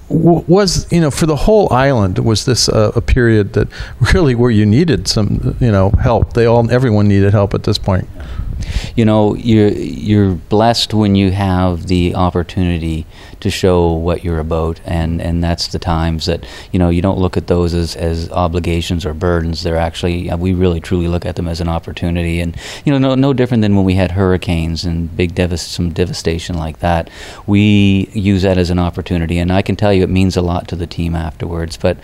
was 0.09 0.93
you 0.93 1.01
know 1.01 1.11
for 1.11 1.25
the 1.25 1.37
whole 1.37 1.73
island 1.73 2.19
was 2.19 2.45
this 2.45 2.69
a 2.69 3.01
period 3.01 3.55
that 3.55 3.67
really 4.13 4.35
where 4.35 4.51
you 4.51 4.67
needed 4.67 5.09
some 5.09 5.57
you 5.59 5.73
know 5.73 5.89
help 6.03 6.35
they 6.35 6.45
all 6.45 6.71
everyone 6.71 7.09
needed 7.09 7.33
help 7.33 7.55
at 7.55 7.63
this 7.63 7.79
point 7.79 8.07
you 8.97 9.05
know 9.05 9.35
you're 9.35 9.69
you're 9.69 10.35
blessed 10.35 10.95
when 10.95 11.15
you 11.15 11.31
have 11.31 11.87
the 11.87 12.15
opportunity 12.15 13.07
to 13.41 13.51
show 13.51 13.93
what 13.93 14.23
you're 14.23 14.39
about 14.39 14.81
and 14.85 15.21
and 15.21 15.43
that's 15.43 15.69
the 15.69 15.79
times 15.79 16.27
that 16.27 16.45
you 16.71 16.79
know 16.79 16.89
you 16.89 17.03
don't 17.03 17.19
look 17.19 17.37
at 17.37 17.47
those 17.47 17.75
as, 17.75 17.97
as 17.97 18.31
obligations 18.31 19.05
or 19.05 19.15
burdens. 19.15 19.63
They're 19.63 19.77
actually 19.77 20.33
we 20.35 20.55
really 20.55 20.81
truly 20.81 21.09
look 21.09 21.27
at 21.27 21.37
them 21.37 21.49
as 21.49 21.61
an 21.61 21.69
opportunity. 21.69 22.41
And 22.41 22.57
you 22.85 22.93
know 22.93 22.99
no 22.99 23.15
no 23.15 23.33
different 23.33 23.63
than 23.63 23.77
when 23.77 23.85
we 23.85 23.95
had 23.95 24.13
hurricanes 24.13 24.85
and 24.85 25.15
big 25.17 25.35
devast- 25.35 25.69
some 25.69 25.93
devastation 25.93 26.57
like 26.57 26.79
that 26.81 27.11
we 27.47 28.09
use 28.13 28.43
that 28.43 28.59
as 28.59 28.71
an 28.71 28.79
opportunity. 28.79 29.39
And 29.39 29.53
I 29.53 29.63
can 29.63 29.77
tell 29.77 29.93
you 29.93 30.03
it 30.03 30.11
means 30.11 30.37
a 30.37 30.43
lot 30.43 30.69
to 30.69 30.77
the 30.77 30.87
team 30.87 31.15
afterwards. 31.15 31.77
But 31.77 31.99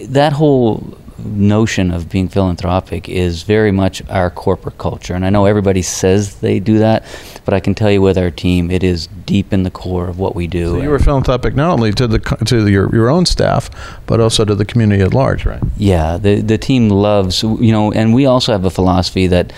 that 0.00 0.32
whole 0.32 0.96
notion 1.18 1.90
of 1.90 2.08
being 2.08 2.28
philanthropic 2.28 3.08
is 3.08 3.42
very 3.42 3.72
much 3.72 4.02
our 4.08 4.30
corporate 4.30 4.78
culture. 4.78 5.14
And 5.14 5.24
I 5.24 5.30
know 5.30 5.46
everybody 5.46 5.82
says 5.82 6.40
they 6.40 6.60
do 6.60 6.78
that, 6.78 7.04
but 7.44 7.54
I 7.54 7.60
can 7.60 7.74
tell 7.74 7.90
you 7.90 8.00
with 8.00 8.16
our 8.16 8.30
team, 8.30 8.70
it 8.70 8.82
is 8.82 9.08
deep 9.26 9.52
in 9.52 9.62
the 9.62 9.70
core 9.70 10.08
of 10.08 10.18
what 10.18 10.34
we 10.34 10.46
do. 10.46 10.76
So 10.76 10.82
you 10.82 10.90
were 10.90 10.98
philanthropic 10.98 11.54
not 11.54 11.70
only 11.70 11.92
to 11.92 12.06
the 12.06 12.18
to 12.18 12.62
the, 12.62 12.70
your 12.70 12.94
your 12.94 13.10
own 13.10 13.26
staff, 13.26 13.70
but 14.06 14.20
also 14.20 14.44
to 14.44 14.54
the 14.54 14.64
community 14.64 15.02
at 15.02 15.14
large, 15.14 15.44
right? 15.44 15.62
Yeah, 15.76 16.16
the 16.16 16.40
the 16.40 16.58
team 16.58 16.88
loves 16.88 17.42
you 17.42 17.72
know, 17.72 17.92
and 17.92 18.14
we 18.14 18.26
also 18.26 18.52
have 18.52 18.64
a 18.64 18.70
philosophy 18.70 19.26
that 19.26 19.52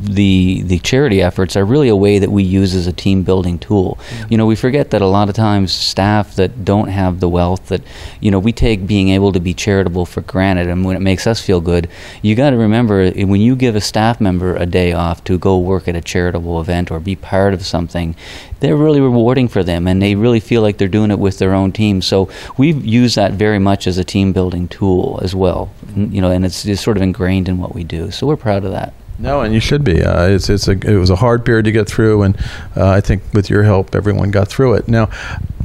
the 0.00 0.62
the 0.62 0.78
charity 0.78 1.20
efforts 1.20 1.56
are 1.56 1.64
really 1.64 1.88
a 1.88 1.96
way 1.96 2.18
that 2.18 2.30
we 2.30 2.42
use 2.42 2.74
as 2.74 2.86
a 2.86 2.92
team 2.92 3.22
building 3.22 3.58
tool. 3.58 3.98
Mm-hmm. 4.00 4.32
You 4.32 4.38
know, 4.38 4.46
we 4.46 4.56
forget 4.56 4.90
that 4.90 5.02
a 5.02 5.06
lot 5.06 5.28
of 5.28 5.34
times 5.34 5.72
staff 5.72 6.36
that 6.36 6.64
don't 6.64 6.88
have 6.88 7.20
the 7.20 7.28
wealth 7.28 7.68
that 7.68 7.82
you 8.20 8.30
know 8.30 8.38
we 8.38 8.52
take 8.52 8.86
being 8.86 9.10
able 9.10 9.32
to 9.32 9.40
be 9.40 9.52
charitable 9.52 10.06
for 10.06 10.22
granted, 10.22 10.68
and 10.68 10.84
when 10.84 10.96
it 10.96 11.00
makes 11.00 11.26
us 11.26 11.40
feel 11.40 11.60
good, 11.60 11.88
you 12.22 12.34
got 12.34 12.50
to 12.50 12.56
remember 12.56 13.00
eh, 13.00 13.24
when 13.24 13.40
you 13.40 13.54
give 13.54 13.76
a 13.76 13.80
staff 13.80 14.20
member 14.20 14.56
a 14.56 14.66
day 14.66 14.92
off 14.92 15.22
to 15.24 15.38
go 15.38 15.58
work 15.58 15.86
at 15.86 15.96
a 15.96 16.00
charitable 16.00 16.60
event 16.60 16.90
or 16.90 16.98
be 16.98 17.16
part 17.16 17.52
of 17.52 17.64
something, 17.64 18.14
they're 18.60 18.76
really 18.76 19.00
rewarding 19.00 19.48
for 19.48 19.62
them, 19.62 19.86
and 19.86 20.00
they 20.00 20.14
really 20.14 20.40
feel 20.40 20.62
like 20.62 20.78
they're 20.78 20.88
doing 20.88 21.10
it 21.10 21.18
with 21.18 21.38
their 21.38 21.52
own 21.52 21.72
team. 21.72 22.00
So 22.00 22.30
we've 22.56 22.84
used 22.84 23.16
that 23.16 23.32
very 23.32 23.58
much 23.58 23.86
as 23.86 23.98
a 23.98 24.04
team 24.04 24.32
building 24.32 24.68
tool 24.68 25.20
as 25.22 25.34
well. 25.34 25.70
You 25.94 26.20
know, 26.20 26.30
and 26.30 26.44
it's 26.44 26.62
just 26.62 26.82
sort 26.82 26.96
of 26.96 27.02
ingrained 27.02 27.48
in 27.48 27.58
what 27.58 27.74
we 27.74 27.84
do. 27.84 28.10
So 28.10 28.26
we're 28.26 28.36
proud 28.36 28.64
of 28.64 28.72
that. 28.72 28.94
No, 29.20 29.42
and 29.42 29.52
you 29.52 29.60
should 29.60 29.84
be. 29.84 30.02
Uh, 30.02 30.28
it's 30.28 30.48
it's 30.48 30.66
a 30.66 30.72
it 30.72 30.96
was 30.96 31.10
a 31.10 31.16
hard 31.16 31.44
period 31.44 31.66
to 31.66 31.72
get 31.72 31.86
through, 31.86 32.22
and 32.22 32.36
uh, 32.74 32.88
I 32.88 33.02
think 33.02 33.22
with 33.34 33.50
your 33.50 33.64
help, 33.64 33.94
everyone 33.94 34.30
got 34.30 34.48
through 34.48 34.74
it. 34.74 34.88
Now, 34.88 35.10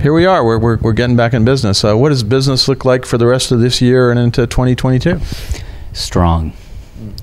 here 0.01 0.13
we 0.13 0.25
are. 0.25 0.43
We're 0.43 0.59
we're, 0.59 0.77
we're 0.77 0.93
getting 0.93 1.15
back 1.15 1.33
in 1.33 1.45
business. 1.45 1.83
Uh, 1.85 1.95
what 1.95 2.09
does 2.09 2.23
business 2.23 2.67
look 2.67 2.83
like 2.83 3.05
for 3.05 3.17
the 3.17 3.25
rest 3.25 3.53
of 3.53 3.61
this 3.61 3.81
year 3.81 4.11
and 4.11 4.19
into 4.19 4.45
2022? 4.45 5.21
Strong. 5.93 6.51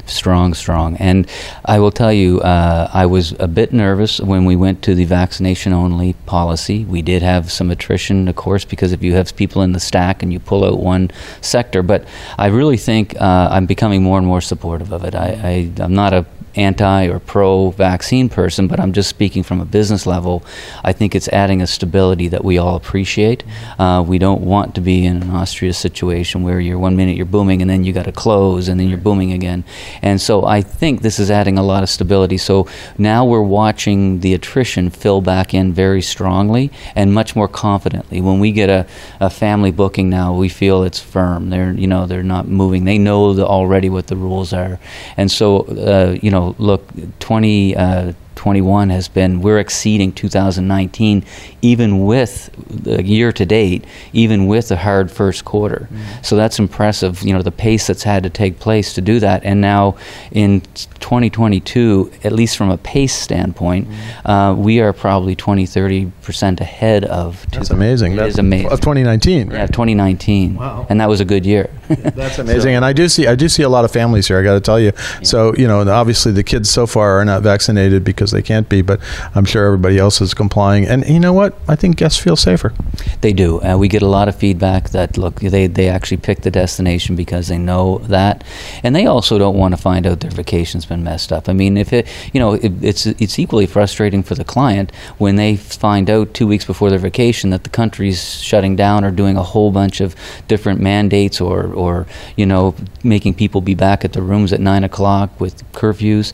Strong, 0.06 0.54
strong. 0.54 0.96
And 0.96 1.28
I 1.64 1.78
will 1.78 1.92
tell 1.92 2.12
you, 2.12 2.40
uh, 2.40 2.90
I 2.92 3.06
was 3.06 3.32
a 3.38 3.46
bit 3.46 3.72
nervous 3.72 4.20
when 4.20 4.44
we 4.44 4.56
went 4.56 4.82
to 4.82 4.94
the 4.94 5.04
vaccination 5.04 5.72
only 5.72 6.14
policy. 6.26 6.84
We 6.84 7.02
did 7.02 7.22
have 7.22 7.52
some 7.52 7.70
attrition, 7.70 8.26
of 8.28 8.34
course, 8.34 8.64
because 8.64 8.92
if 8.92 9.02
you 9.02 9.14
have 9.14 9.34
people 9.36 9.62
in 9.62 9.72
the 9.72 9.80
stack 9.80 10.22
and 10.22 10.32
you 10.32 10.40
pull 10.40 10.64
out 10.64 10.80
one 10.80 11.10
sector. 11.40 11.82
But 11.82 12.04
I 12.36 12.48
really 12.48 12.76
think 12.76 13.14
uh, 13.20 13.48
I'm 13.50 13.66
becoming 13.66 14.02
more 14.02 14.18
and 14.18 14.26
more 14.26 14.40
supportive 14.40 14.92
of 14.92 15.04
it. 15.04 15.14
I, 15.14 15.70
I, 15.78 15.82
I'm 15.82 15.94
not 15.94 16.12
a 16.12 16.26
anti 16.56 17.06
or 17.06 17.18
pro 17.18 17.70
vaccine 17.70 18.28
person, 18.28 18.66
but 18.68 18.80
I'm 18.80 18.92
just 18.92 19.08
speaking 19.08 19.42
from 19.42 19.60
a 19.60 19.64
business 19.64 20.06
level. 20.06 20.44
I 20.84 20.92
think 20.92 21.14
it's 21.14 21.28
adding 21.28 21.62
a 21.62 21.66
stability 21.66 22.28
that 22.28 22.44
we 22.44 22.58
all 22.58 22.76
appreciate. 22.76 23.44
Uh, 23.78 24.04
we 24.06 24.18
don't 24.18 24.42
want 24.42 24.74
to 24.74 24.80
be 24.80 25.04
in 25.04 25.22
an 25.22 25.30
Austria 25.30 25.72
situation 25.72 26.42
where 26.42 26.60
you're 26.60 26.78
one 26.78 26.96
minute 26.96 27.16
you're 27.16 27.26
booming 27.26 27.62
and 27.62 27.70
then 27.70 27.84
you 27.84 27.92
got 27.92 28.04
to 28.04 28.12
close 28.12 28.68
and 28.68 28.78
then 28.78 28.88
you're 28.88 28.98
booming 28.98 29.32
again. 29.32 29.64
And 30.02 30.20
so 30.20 30.44
I 30.44 30.62
think 30.62 31.02
this 31.02 31.18
is 31.18 31.30
adding 31.30 31.58
a 31.58 31.62
lot 31.62 31.82
of 31.82 31.88
stability. 31.88 32.38
So 32.38 32.66
now 32.98 33.24
we're 33.24 33.42
watching 33.42 34.20
the 34.20 34.34
attrition 34.34 34.90
fill 34.90 35.20
back 35.20 35.54
in 35.54 35.72
very 35.72 36.02
strongly 36.02 36.70
and 36.94 37.12
much 37.12 37.34
more 37.34 37.48
confidently. 37.48 38.20
When 38.20 38.40
we 38.40 38.52
get 38.52 38.68
a, 38.68 38.86
a 39.20 39.30
family 39.30 39.70
booking 39.70 40.10
now, 40.10 40.34
we 40.34 40.48
feel 40.48 40.82
it's 40.82 41.00
firm. 41.00 41.50
They're 41.50 41.72
you 41.72 41.86
know 41.86 42.06
they're 42.06 42.22
not 42.22 42.48
moving. 42.48 42.84
They 42.84 42.98
know 42.98 43.34
the, 43.34 43.46
already 43.46 43.88
what 43.88 44.06
the 44.06 44.16
rules 44.16 44.52
are, 44.52 44.78
and 45.16 45.30
so 45.30 45.60
uh, 45.62 46.16
you 46.20 46.30
know 46.30 46.41
know, 46.42 46.54
look, 46.58 46.88
20, 47.20 47.76
uh, 47.76 48.12
21 48.42 48.90
has 48.90 49.06
been 49.06 49.40
we're 49.40 49.60
exceeding 49.60 50.12
2019 50.12 51.24
even 51.62 52.04
with 52.04 52.50
the 52.68 53.00
year 53.04 53.30
to 53.30 53.46
date 53.46 53.84
even 54.12 54.48
with 54.48 54.72
a 54.72 54.76
hard 54.76 55.12
first 55.12 55.44
quarter. 55.44 55.88
Mm. 55.92 56.24
so 56.24 56.34
that's 56.34 56.58
impressive 56.58 57.22
you 57.22 57.32
know 57.32 57.40
the 57.40 57.52
pace 57.52 57.86
that's 57.86 58.02
had 58.02 58.24
to 58.24 58.30
take 58.30 58.58
place 58.58 58.94
to 58.94 59.00
do 59.00 59.20
that. 59.20 59.44
And 59.44 59.60
now 59.60 59.94
in 60.32 60.60
2022 60.98 62.10
at 62.24 62.32
least 62.32 62.56
from 62.56 62.70
a 62.70 62.78
pace 62.78 63.14
standpoint 63.14 63.86
mm. 63.88 64.26
uh, 64.28 64.56
we 64.56 64.80
are 64.80 64.92
probably 64.92 65.36
20 65.36 65.64
30 65.64 66.06
percent 66.22 66.60
ahead 66.60 67.04
of 67.04 67.48
that's 67.52 67.70
amazing. 67.70 68.16
That 68.16 68.26
is 68.26 68.40
amazing. 68.40 68.72
of 68.72 68.80
2019 68.80 69.52
yeah 69.52 69.66
2019 69.66 70.56
wow. 70.56 70.84
And 70.90 71.00
that 71.00 71.08
was 71.08 71.20
a 71.20 71.24
good 71.24 71.46
year. 71.46 71.70
That's 71.88 72.38
amazing. 72.44 72.62
So, 72.62 72.68
and 72.70 72.84
I 72.84 72.92
do 72.92 73.08
see 73.08 73.28
I 73.28 73.36
do 73.36 73.48
see 73.48 73.62
a 73.62 73.68
lot 73.68 73.84
of 73.84 73.92
families 73.92 74.26
here 74.26 74.40
I 74.40 74.42
got 74.42 74.54
to 74.54 74.60
tell 74.60 74.80
you. 74.80 74.92
Yeah. 74.96 75.22
so 75.22 75.54
you 75.54 75.68
know 75.68 75.88
obviously 75.88 76.32
the 76.32 76.42
kids 76.42 76.68
so 76.68 76.88
far 76.88 77.20
are 77.20 77.24
not 77.24 77.42
vaccinated 77.42 78.02
because 78.02 78.31
they 78.32 78.42
can't 78.42 78.68
be, 78.68 78.82
but 78.82 79.00
I'm 79.34 79.44
sure 79.44 79.64
everybody 79.66 79.98
else 79.98 80.20
is 80.20 80.34
complying. 80.34 80.86
And 80.86 81.06
you 81.08 81.20
know 81.20 81.32
what? 81.32 81.56
I 81.68 81.76
think 81.76 81.96
guests 81.96 82.18
feel 82.18 82.36
safer. 82.36 82.72
They 83.20 83.32
do. 83.32 83.60
Uh, 83.62 83.76
we 83.78 83.88
get 83.88 84.02
a 84.02 84.06
lot 84.06 84.28
of 84.28 84.36
feedback 84.36 84.90
that 84.90 85.16
look, 85.16 85.40
they 85.40 85.66
they 85.66 85.88
actually 85.88 86.16
pick 86.18 86.42
the 86.42 86.50
destination 86.50 87.16
because 87.16 87.48
they 87.48 87.58
know 87.58 87.98
that, 88.08 88.44
and 88.82 88.94
they 88.94 89.06
also 89.06 89.38
don't 89.38 89.56
want 89.56 89.74
to 89.74 89.80
find 89.80 90.06
out 90.06 90.20
their 90.20 90.30
vacation's 90.30 90.84
been 90.84 91.04
messed 91.04 91.32
up. 91.32 91.48
I 91.48 91.52
mean, 91.52 91.76
if 91.76 91.92
it, 91.92 92.06
you 92.32 92.40
know, 92.40 92.54
it, 92.54 92.72
it's 92.82 93.06
it's 93.06 93.38
equally 93.38 93.66
frustrating 93.66 94.22
for 94.22 94.34
the 94.34 94.44
client 94.44 94.92
when 95.18 95.36
they 95.36 95.56
find 95.56 96.10
out 96.10 96.34
two 96.34 96.46
weeks 96.46 96.64
before 96.64 96.90
their 96.90 96.98
vacation 96.98 97.50
that 97.50 97.64
the 97.64 97.70
country's 97.70 98.40
shutting 98.40 98.76
down 98.76 99.04
or 99.04 99.10
doing 99.10 99.36
a 99.36 99.42
whole 99.42 99.70
bunch 99.70 100.00
of 100.00 100.14
different 100.48 100.80
mandates 100.80 101.40
or 101.40 101.72
or 101.72 102.06
you 102.36 102.46
know 102.46 102.74
making 103.02 103.34
people 103.34 103.60
be 103.60 103.74
back 103.74 104.04
at 104.04 104.12
the 104.12 104.22
rooms 104.22 104.52
at 104.52 104.60
nine 104.60 104.84
o'clock 104.84 105.40
with 105.40 105.70
curfews. 105.72 106.32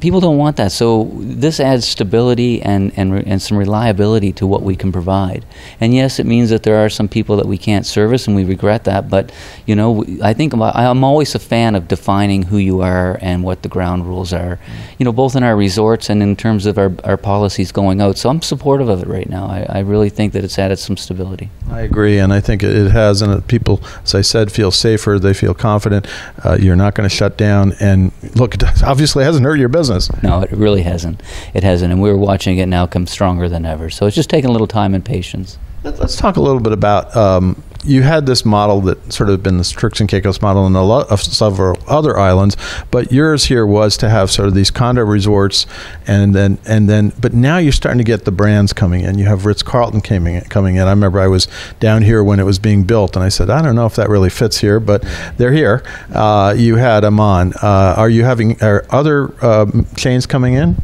People 0.00 0.20
don't 0.20 0.38
want 0.38 0.56
that. 0.56 0.72
So 0.72 1.04
this 1.40 1.60
adds 1.60 1.86
stability 1.86 2.60
and, 2.62 2.92
and, 2.96 3.26
and 3.26 3.40
some 3.40 3.56
reliability 3.56 4.32
to 4.34 4.46
what 4.46 4.62
we 4.62 4.76
can 4.76 4.92
provide. 4.92 5.44
And 5.80 5.94
yes, 5.94 6.18
it 6.18 6.26
means 6.26 6.50
that 6.50 6.62
there 6.62 6.76
are 6.76 6.88
some 6.88 7.08
people 7.08 7.36
that 7.36 7.46
we 7.46 7.58
can't 7.58 7.86
service, 7.86 8.26
and 8.26 8.36
we 8.36 8.44
regret 8.44 8.84
that. 8.84 9.08
But 9.08 9.32
you 9.66 9.74
know, 9.74 10.04
I 10.22 10.34
think 10.34 10.52
I'm 10.54 11.04
always 11.04 11.34
a 11.34 11.38
fan 11.38 11.74
of 11.74 11.88
defining 11.88 12.42
who 12.42 12.58
you 12.58 12.80
are 12.80 13.18
and 13.20 13.42
what 13.42 13.62
the 13.62 13.68
ground 13.68 14.06
rules 14.06 14.32
are. 14.32 14.58
You 14.98 15.04
know, 15.04 15.12
both 15.12 15.36
in 15.36 15.42
our 15.42 15.56
resorts 15.56 16.10
and 16.10 16.22
in 16.22 16.36
terms 16.36 16.66
of 16.66 16.78
our, 16.78 16.92
our 17.04 17.16
policies 17.16 17.72
going 17.72 18.00
out. 18.00 18.18
So 18.18 18.28
I'm 18.28 18.42
supportive 18.42 18.88
of 18.88 19.02
it 19.02 19.08
right 19.08 19.28
now. 19.28 19.46
I, 19.46 19.66
I 19.68 19.78
really 19.80 20.10
think 20.10 20.32
that 20.32 20.44
it's 20.44 20.58
added 20.58 20.78
some 20.78 20.96
stability. 20.96 21.50
I 21.70 21.80
agree, 21.82 22.18
and 22.18 22.32
I 22.32 22.40
think 22.40 22.62
it 22.62 22.90
has. 22.90 23.22
And 23.22 23.46
people, 23.46 23.80
as 24.02 24.14
I 24.14 24.22
said, 24.22 24.50
feel 24.50 24.70
safer. 24.70 25.18
They 25.18 25.34
feel 25.34 25.54
confident. 25.54 26.06
Uh, 26.44 26.56
you're 26.60 26.76
not 26.76 26.94
going 26.94 27.08
to 27.08 27.14
shut 27.14 27.36
down. 27.36 27.74
And 27.80 28.12
look, 28.34 28.54
it 28.54 28.82
obviously 28.82 29.24
hasn't 29.24 29.44
hurt 29.44 29.58
your 29.58 29.68
business. 29.68 30.10
No, 30.22 30.42
it 30.42 30.52
really 30.52 30.82
hasn't 30.82 31.22
it 31.54 31.62
hasn't. 31.64 31.92
And 31.92 32.00
we're 32.00 32.16
watching 32.16 32.58
it 32.58 32.66
now 32.66 32.86
come 32.86 33.06
stronger 33.06 33.48
than 33.48 33.64
ever. 33.64 33.90
So 33.90 34.06
it's 34.06 34.16
just 34.16 34.30
taking 34.30 34.50
a 34.50 34.52
little 34.52 34.66
time 34.66 34.94
and 34.94 35.04
patience. 35.04 35.58
Let's 35.84 36.16
talk 36.16 36.36
a 36.36 36.40
little 36.40 36.60
bit 36.60 36.72
about 36.72 37.16
um, 37.16 37.62
you 37.84 38.02
had 38.02 38.26
this 38.26 38.44
model 38.44 38.80
that 38.82 39.12
sort 39.12 39.30
of 39.30 39.42
been 39.42 39.58
the 39.58 39.64
Turks 39.64 40.00
and 40.00 40.08
Caicos 40.08 40.42
model 40.42 40.66
in 40.66 40.74
a 40.74 40.82
lot 40.82 41.08
of 41.10 41.20
several 41.20 41.78
other 41.86 42.18
islands, 42.18 42.56
but 42.90 43.12
yours 43.12 43.44
here 43.44 43.66
was 43.66 43.96
to 43.98 44.08
have 44.08 44.30
sort 44.30 44.48
of 44.48 44.54
these 44.54 44.70
condo 44.70 45.02
resorts, 45.02 45.66
and 46.06 46.34
then 46.34 46.58
and 46.66 46.88
then, 46.88 47.12
but 47.20 47.32
now 47.32 47.58
you're 47.58 47.72
starting 47.72 47.98
to 47.98 48.04
get 48.04 48.24
the 48.24 48.32
brands 48.32 48.72
coming 48.72 49.02
in. 49.02 49.18
You 49.18 49.26
have 49.26 49.46
Ritz 49.46 49.62
Carlton 49.62 50.00
coming 50.00 50.34
in, 50.34 50.42
coming 50.44 50.76
in. 50.76 50.82
I 50.82 50.90
remember 50.90 51.20
I 51.20 51.28
was 51.28 51.46
down 51.78 52.02
here 52.02 52.22
when 52.24 52.40
it 52.40 52.44
was 52.44 52.58
being 52.58 52.84
built, 52.84 53.14
and 53.14 53.24
I 53.24 53.28
said, 53.28 53.48
I 53.48 53.62
don't 53.62 53.76
know 53.76 53.86
if 53.86 53.94
that 53.96 54.08
really 54.08 54.30
fits 54.30 54.58
here, 54.58 54.80
but 54.80 55.04
they're 55.36 55.52
here. 55.52 55.84
Uh, 56.12 56.54
you 56.56 56.76
had 56.76 57.04
Aman. 57.04 57.52
Uh, 57.62 57.94
are 57.96 58.10
you 58.10 58.24
having 58.24 58.60
are 58.62 58.84
other 58.90 59.32
uh, 59.44 59.66
chains 59.96 60.26
coming 60.26 60.54
in? 60.54 60.76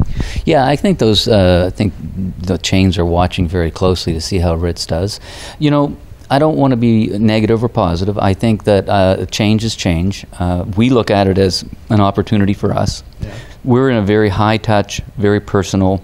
Yeah, 0.44 0.66
I 0.66 0.76
think 0.76 1.00
those. 1.00 1.26
Uh, 1.26 1.64
I 1.66 1.70
think 1.70 1.92
the 2.38 2.58
chains 2.58 2.98
are 2.98 3.04
watching 3.04 3.48
very 3.48 3.70
closely 3.70 4.12
to 4.12 4.20
see 4.20 4.38
how 4.38 4.54
Ritz 4.54 4.86
does. 4.86 5.18
You 5.58 5.70
know 5.70 5.96
I 6.34 6.40
don't 6.40 6.56
want 6.56 6.72
to 6.72 6.76
be 6.76 7.16
negative 7.16 7.62
or 7.62 7.68
positive. 7.68 8.18
I 8.18 8.34
think 8.34 8.64
that 8.64 8.88
uh, 8.88 9.26
change 9.26 9.62
is 9.62 9.76
change. 9.76 10.26
Uh, 10.40 10.64
we 10.76 10.90
look 10.90 11.08
at 11.08 11.28
it 11.28 11.38
as 11.38 11.64
an 11.90 12.00
opportunity 12.00 12.54
for 12.54 12.72
us. 12.72 13.04
Yeah. 13.20 13.32
We're 13.62 13.88
in 13.88 13.96
a 13.96 14.02
very 14.02 14.30
high 14.30 14.56
touch, 14.56 15.00
very 15.16 15.38
personal 15.38 16.02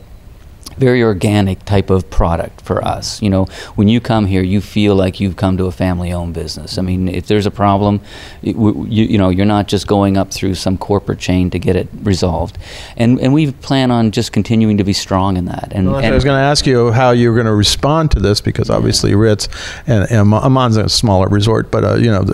very 0.81 1.03
organic 1.03 1.63
type 1.67 1.91
of 1.91 2.09
product 2.09 2.63
for 2.63 2.83
us. 2.83 3.21
You 3.21 3.29
know, 3.29 3.45
when 3.77 3.87
you 3.87 4.01
come 4.01 4.25
here, 4.25 4.43
you 4.43 4.63
feel 4.63 4.95
like 4.97 5.21
you've 5.21 5.37
come 5.37 5.59
to 5.59 5.67
a 5.67 5.73
family-owned 5.73 6.33
business. 6.33 6.79
I 6.79 6.83
mean, 6.83 7.07
if 7.07 7.27
there's 7.27 7.45
a 7.45 7.51
problem, 7.51 8.01
it, 8.43 8.57
you, 8.57 9.05
you 9.05 9.19
know, 9.19 9.29
you're 9.29 9.47
not 9.47 9.69
just 9.69 9.87
going 9.87 10.17
up 10.17 10.33
through 10.33 10.55
some 10.55 10.79
corporate 10.79 11.19
chain 11.19 11.51
to 11.51 11.59
get 11.59 11.77
it 11.77 11.89
resolved. 12.03 12.57
And 12.97 13.21
and 13.21 13.35
we 13.35 13.53
plan 13.53 13.91
on 13.91 14.11
just 14.11 14.33
continuing 14.33 14.79
to 14.79 14.85
be 14.85 14.95
strong 14.95 15.37
in 15.37 15.45
that. 15.45 15.69
And, 15.73 15.89
well, 15.89 15.99
and 15.99 16.07
I 16.07 16.11
was 16.13 16.25
going 16.25 16.39
to 16.39 16.43
ask 16.43 16.67
you 16.67 16.93
how 16.93 17.11
you 17.11 17.29
were 17.29 17.37
going 17.37 17.47
to 17.47 17.55
respond 17.55 18.11
to 18.13 18.21
this 18.21 18.41
because 18.41 18.71
obviously 18.71 19.11
yeah. 19.11 19.17
Ritz 19.17 19.49
and, 19.87 20.11
and 20.11 20.33
Aman's 20.33 20.79
a 20.79 20.89
smaller 20.89 21.29
resort, 21.29 21.71
but 21.71 21.85
uh, 21.85 21.97
you 21.97 22.11
know, 22.11 22.25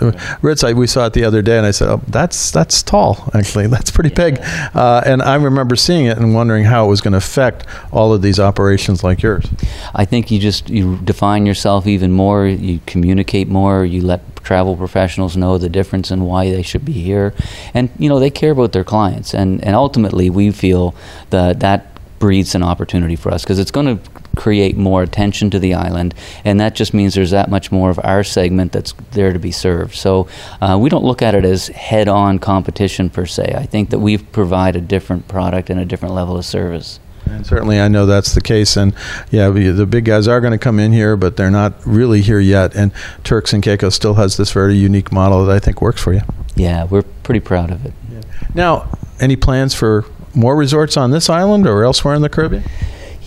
Ritz 0.41 0.63
I, 0.63 0.71
we 0.71 0.87
saw 0.87 1.07
it 1.07 1.13
the 1.13 1.25
other 1.25 1.41
day, 1.41 1.57
and 1.57 1.65
I 1.65 1.71
said, 1.71 1.89
oh, 1.89 2.01
that's 2.07 2.51
that's 2.51 2.81
tall 2.81 3.29
actually, 3.33 3.67
that's 3.75 3.91
pretty 3.91 4.09
yeah. 4.09 4.29
big. 4.29 4.39
Uh, 4.73 5.01
and 5.05 5.21
I 5.21 5.35
remember 5.35 5.75
seeing 5.75 6.05
it 6.05 6.17
and 6.17 6.33
wondering 6.33 6.63
how 6.63 6.85
it 6.85 6.89
was 6.89 7.01
going 7.01 7.11
to 7.11 7.17
affect 7.17 7.65
all 7.91 8.13
of 8.13 8.21
these 8.21 8.36
these 8.37 8.43
operations 8.43 9.03
like 9.03 9.21
yours? 9.21 9.45
I 9.93 10.05
think 10.05 10.31
you 10.31 10.39
just 10.39 10.69
you 10.69 10.97
define 10.97 11.45
yourself 11.45 11.87
even 11.87 12.11
more. 12.11 12.47
You 12.47 12.79
communicate 12.85 13.47
more. 13.47 13.85
You 13.85 14.01
let 14.01 14.21
travel 14.43 14.77
professionals 14.77 15.35
know 15.35 15.57
the 15.57 15.69
difference 15.69 16.11
and 16.11 16.25
why 16.25 16.51
they 16.51 16.63
should 16.63 16.85
be 16.85 16.93
here, 16.93 17.33
and 17.73 17.89
you 17.99 18.09
know 18.09 18.19
they 18.19 18.29
care 18.29 18.51
about 18.51 18.71
their 18.71 18.83
clients. 18.83 19.33
And 19.33 19.63
and 19.63 19.75
ultimately, 19.75 20.29
we 20.29 20.51
feel 20.51 20.95
that 21.29 21.59
that 21.59 21.93
breeds 22.19 22.55
an 22.55 22.63
opportunity 22.63 23.15
for 23.15 23.31
us 23.31 23.43
because 23.43 23.59
it's 23.59 23.69
going 23.69 23.85
to 23.85 24.09
create 24.35 24.75
more 24.75 25.03
attention 25.03 25.49
to 25.49 25.59
the 25.59 25.73
island, 25.73 26.13
and 26.45 26.59
that 26.59 26.75
just 26.75 26.93
means 26.93 27.13
there's 27.13 27.31
that 27.31 27.49
much 27.49 27.71
more 27.71 27.89
of 27.89 27.99
our 28.03 28.23
segment 28.23 28.71
that's 28.71 28.93
there 29.11 29.33
to 29.33 29.39
be 29.39 29.51
served. 29.51 29.95
So 29.95 30.27
uh, 30.61 30.77
we 30.79 30.89
don't 30.89 31.03
look 31.03 31.21
at 31.21 31.35
it 31.35 31.45
as 31.45 31.67
head-on 31.67 32.39
competition 32.39 33.09
per 33.09 33.25
se. 33.25 33.55
I 33.57 33.65
think 33.65 33.89
that 33.89 33.99
we 33.99 34.17
provide 34.17 34.75
a 34.75 34.81
different 34.81 35.27
product 35.27 35.69
and 35.69 35.79
a 35.79 35.85
different 35.85 36.13
level 36.13 36.37
of 36.37 36.45
service. 36.45 36.99
And 37.29 37.45
certainly, 37.45 37.79
I 37.79 37.87
know 37.87 38.05
that's 38.05 38.33
the 38.33 38.41
case. 38.41 38.77
And 38.77 38.93
yeah, 39.31 39.49
the 39.49 39.85
big 39.85 40.05
guys 40.05 40.27
are 40.27 40.41
going 40.41 40.51
to 40.51 40.57
come 40.57 40.79
in 40.79 40.91
here, 40.91 41.15
but 41.15 41.37
they're 41.37 41.51
not 41.51 41.73
really 41.85 42.21
here 42.21 42.39
yet. 42.39 42.75
And 42.75 42.91
Turks 43.23 43.53
and 43.53 43.63
Caicos 43.63 43.95
still 43.95 44.15
has 44.15 44.37
this 44.37 44.51
very 44.51 44.75
unique 44.75 45.11
model 45.11 45.45
that 45.45 45.55
I 45.55 45.59
think 45.59 45.81
works 45.81 46.01
for 46.01 46.13
you. 46.13 46.21
Yeah, 46.55 46.85
we're 46.85 47.03
pretty 47.03 47.39
proud 47.39 47.71
of 47.71 47.85
it. 47.85 47.93
Yeah. 48.11 48.21
Now, 48.53 48.89
any 49.19 49.35
plans 49.35 49.73
for 49.73 50.05
more 50.33 50.55
resorts 50.55 50.97
on 50.97 51.11
this 51.11 51.29
island 51.29 51.67
or 51.67 51.83
elsewhere 51.83 52.15
in 52.15 52.21
the 52.21 52.29
Caribbean? 52.29 52.63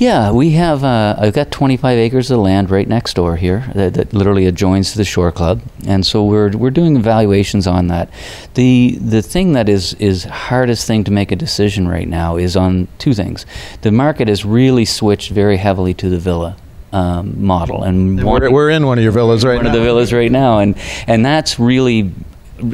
Yeah, 0.01 0.33
we 0.33 0.53
have. 0.53 0.83
Uh, 0.83 1.15
I've 1.19 1.35
got 1.35 1.51
25 1.51 1.99
acres 1.99 2.31
of 2.31 2.39
land 2.39 2.71
right 2.71 2.89
next 2.89 3.13
door 3.17 3.37
here 3.37 3.71
that, 3.75 3.93
that, 3.93 4.15
literally 4.15 4.47
adjoins 4.47 4.93
to 4.93 4.97
the 4.97 5.05
shore 5.05 5.31
club, 5.31 5.61
and 5.87 6.07
so 6.07 6.25
we're 6.25 6.57
we're 6.57 6.71
doing 6.71 6.97
evaluations 6.97 7.67
on 7.67 7.89
that. 7.89 8.09
the 8.55 8.97
The 8.99 9.21
thing 9.21 9.53
that 9.53 9.69
is 9.69 9.93
is 9.95 10.25
hardest 10.25 10.87
thing 10.87 11.05
to 11.05 11.11
make 11.11 11.31
a 11.33 11.37
decision 11.37 11.87
right 11.87 12.09
now 12.09 12.39
is 12.39 12.57
on 12.57 12.89
two 12.97 13.13
things. 13.13 13.45
The 13.83 13.93
market 13.93 14.29
has 14.29 14.43
really 14.43 14.87
switched 14.87 15.33
very 15.33 15.59
heavily 15.59 15.93
to 15.93 16.09
the 16.09 16.19
villa. 16.19 16.57
Um, 16.93 17.45
model 17.45 17.85
and 17.85 18.25
we're, 18.25 18.51
we're, 18.51 18.71
in 18.71 18.85
one 18.85 18.99
of 18.99 19.05
your 19.05 19.13
villas 19.13 19.45
right 19.45 19.55
one 19.55 19.67
now. 19.67 19.71
of 19.71 19.77
the 19.77 19.81
villas 19.81 20.13
right 20.13 20.33
now 20.33 20.59
and 20.59 20.77
and 21.07 21.25
that's 21.25 21.57
really 21.61 22.13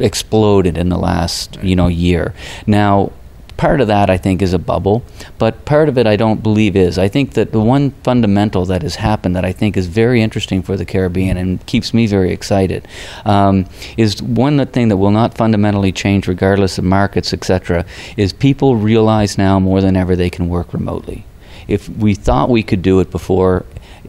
exploded 0.00 0.78
in 0.78 0.88
the 0.88 0.96
last 0.96 1.62
you 1.62 1.76
know 1.76 1.88
year 1.88 2.32
now 2.66 3.12
part 3.56 3.80
of 3.80 3.86
that 3.88 4.10
I 4.10 4.16
think 4.16 4.42
is 4.42 4.52
a 4.52 4.58
bubble, 4.58 5.02
but 5.38 5.64
part 5.64 5.88
of 5.88 5.98
it 5.98 6.06
I 6.06 6.16
don't 6.16 6.42
believe 6.42 6.76
is. 6.76 6.98
I 6.98 7.08
think 7.08 7.34
that 7.34 7.52
the 7.52 7.60
one 7.60 7.90
fundamental 8.02 8.64
that 8.66 8.82
has 8.82 8.96
happened 8.96 9.34
that 9.36 9.44
I 9.44 9.52
think 9.52 9.76
is 9.76 9.86
very 9.86 10.22
interesting 10.22 10.62
for 10.62 10.76
the 10.76 10.84
Caribbean 10.84 11.36
and 11.36 11.64
keeps 11.66 11.94
me 11.94 12.06
very 12.06 12.32
excited 12.32 12.86
um, 13.24 13.66
is 13.96 14.22
one 14.22 14.64
thing 14.66 14.88
that 14.88 14.96
will 14.96 15.10
not 15.10 15.36
fundamentally 15.36 15.92
change 15.92 16.28
regardless 16.28 16.78
of 16.78 16.84
markets, 16.84 17.32
etc. 17.32 17.84
Is 18.16 18.32
people 18.32 18.76
realize 18.76 19.38
now 19.38 19.58
more 19.58 19.80
than 19.80 19.96
ever 19.96 20.16
they 20.16 20.30
can 20.30 20.48
work 20.48 20.72
remotely. 20.72 21.24
If 21.68 21.88
we 21.88 22.14
thought 22.14 22.48
we 22.48 22.62
could 22.62 22.82
do 22.82 23.00
it 23.00 23.10
before, 23.10 23.64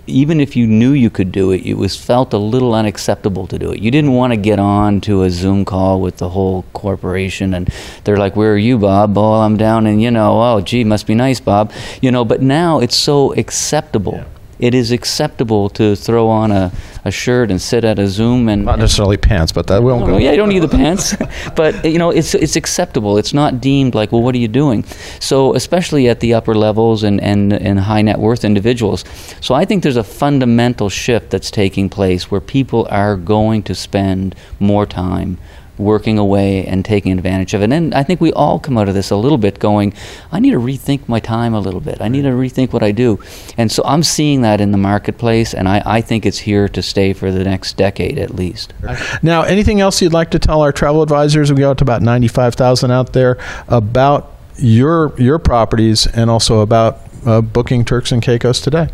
even 0.07 0.39
if 0.39 0.55
you 0.55 0.65
knew 0.65 0.91
you 0.91 1.09
could 1.09 1.31
do 1.31 1.51
it, 1.51 1.65
it 1.65 1.75
was 1.75 1.95
felt 1.95 2.33
a 2.33 2.37
little 2.37 2.73
unacceptable 2.73 3.47
to 3.47 3.59
do 3.59 3.71
it. 3.71 3.79
You 3.79 3.91
didn't 3.91 4.13
want 4.13 4.33
to 4.33 4.37
get 4.37 4.59
on 4.59 5.01
to 5.01 5.23
a 5.23 5.29
Zoom 5.29 5.65
call 5.65 6.01
with 6.01 6.17
the 6.17 6.29
whole 6.29 6.63
corporation, 6.73 7.53
and 7.53 7.69
they're 8.03 8.17
like, 8.17 8.35
"Where 8.35 8.53
are 8.53 8.57
you, 8.57 8.77
Bob?" 8.77 9.17
"Oh, 9.17 9.41
I'm 9.41 9.57
down 9.57 9.85
and 9.85 10.01
you 10.01 10.11
know." 10.11 10.41
"Oh, 10.41 10.61
gee, 10.61 10.83
must 10.83 11.07
be 11.07 11.15
nice, 11.15 11.39
Bob." 11.39 11.71
You 12.01 12.11
know, 12.11 12.25
but 12.25 12.41
now 12.41 12.79
it's 12.79 12.95
so 12.95 13.33
acceptable. 13.33 14.13
Yeah 14.15 14.36
it 14.59 14.73
is 14.73 14.91
acceptable 14.91 15.69
to 15.69 15.95
throw 15.95 16.27
on 16.27 16.51
a, 16.51 16.71
a 17.05 17.11
shirt 17.11 17.51
and 17.51 17.61
sit 17.61 17.83
at 17.83 17.99
a 17.99 18.07
Zoom 18.07 18.49
and 18.49 18.65
not 18.65 18.79
necessarily 18.79 19.17
pants, 19.17 19.51
but 19.51 19.67
that 19.67 19.83
won't 19.83 20.05
go. 20.05 20.17
Yeah, 20.17 20.31
you 20.31 20.37
don't 20.37 20.49
need 20.49 20.63
the 20.63 20.67
pants, 20.67 21.15
but 21.55 21.85
you 21.85 21.99
know 21.99 22.09
it's 22.09 22.33
it's 22.33 22.55
acceptable. 22.55 23.17
It's 23.17 23.33
not 23.33 23.61
deemed 23.61 23.95
like, 23.95 24.11
well, 24.11 24.23
what 24.23 24.33
are 24.35 24.39
you 24.39 24.47
doing? 24.47 24.83
So 25.19 25.55
especially 25.55 26.09
at 26.09 26.19
the 26.19 26.33
upper 26.33 26.55
levels 26.55 27.03
and 27.03 27.21
and 27.21 27.53
and 27.53 27.79
high 27.79 28.01
net 28.01 28.19
worth 28.19 28.43
individuals. 28.43 29.03
So 29.41 29.53
I 29.53 29.65
think 29.65 29.83
there's 29.83 29.97
a 29.97 30.03
fundamental 30.03 30.89
shift 30.89 31.29
that's 31.29 31.51
taking 31.51 31.89
place 31.89 32.31
where 32.31 32.41
people 32.41 32.87
are 32.89 33.15
going 33.15 33.63
to 33.63 33.75
spend 33.75 34.35
more 34.59 34.85
time 34.85 35.37
working 35.77 36.17
away 36.17 36.65
and 36.65 36.83
taking 36.83 37.11
advantage 37.11 37.53
of 37.53 37.61
it. 37.61 37.71
And 37.71 37.93
I 37.93 38.03
think 38.03 38.19
we 38.21 38.33
all 38.33 38.59
come 38.59 38.77
out 38.77 38.87
of 38.87 38.95
this 38.95 39.11
a 39.11 39.15
little 39.15 39.37
bit 39.37 39.59
going, 39.59 39.93
I 40.31 40.39
need 40.39 40.51
to 40.51 40.59
rethink 40.59 41.07
my 41.07 41.19
time 41.19 41.53
a 41.53 41.59
little 41.59 41.79
bit. 41.79 42.01
I 42.01 42.07
need 42.07 42.23
to 42.23 42.29
rethink 42.29 42.73
what 42.73 42.83
I 42.83 42.91
do. 42.91 43.19
And 43.57 43.71
so 43.71 43.83
I'm 43.85 44.03
seeing 44.03 44.41
that 44.41 44.61
in 44.61 44.71
the 44.71 44.77
marketplace, 44.77 45.53
and 45.53 45.67
I, 45.67 45.81
I 45.85 46.01
think 46.01 46.25
it's 46.25 46.39
here 46.39 46.67
to 46.69 46.81
stay 46.81 47.13
for 47.13 47.31
the 47.31 47.43
next 47.43 47.77
decade 47.77 48.17
at 48.17 48.35
least. 48.35 48.73
Now, 49.21 49.43
anything 49.43 49.81
else 49.81 50.01
you'd 50.01 50.13
like 50.13 50.31
to 50.31 50.39
tell 50.39 50.61
our 50.61 50.71
travel 50.71 51.01
advisors? 51.01 51.51
We 51.51 51.59
got 51.59 51.77
to 51.79 51.83
about 51.83 52.01
95,000 52.01 52.91
out 52.91 53.13
there 53.13 53.37
about 53.67 54.33
your 54.59 55.13
your 55.19 55.37
properties 55.37 56.07
and 56.07 56.29
also 56.29 56.61
about 56.61 57.06
uh, 57.27 57.41
booking 57.41 57.83
Turks 57.83 58.11
and 58.11 58.21
Caicos 58.21 58.61
today? 58.61 58.87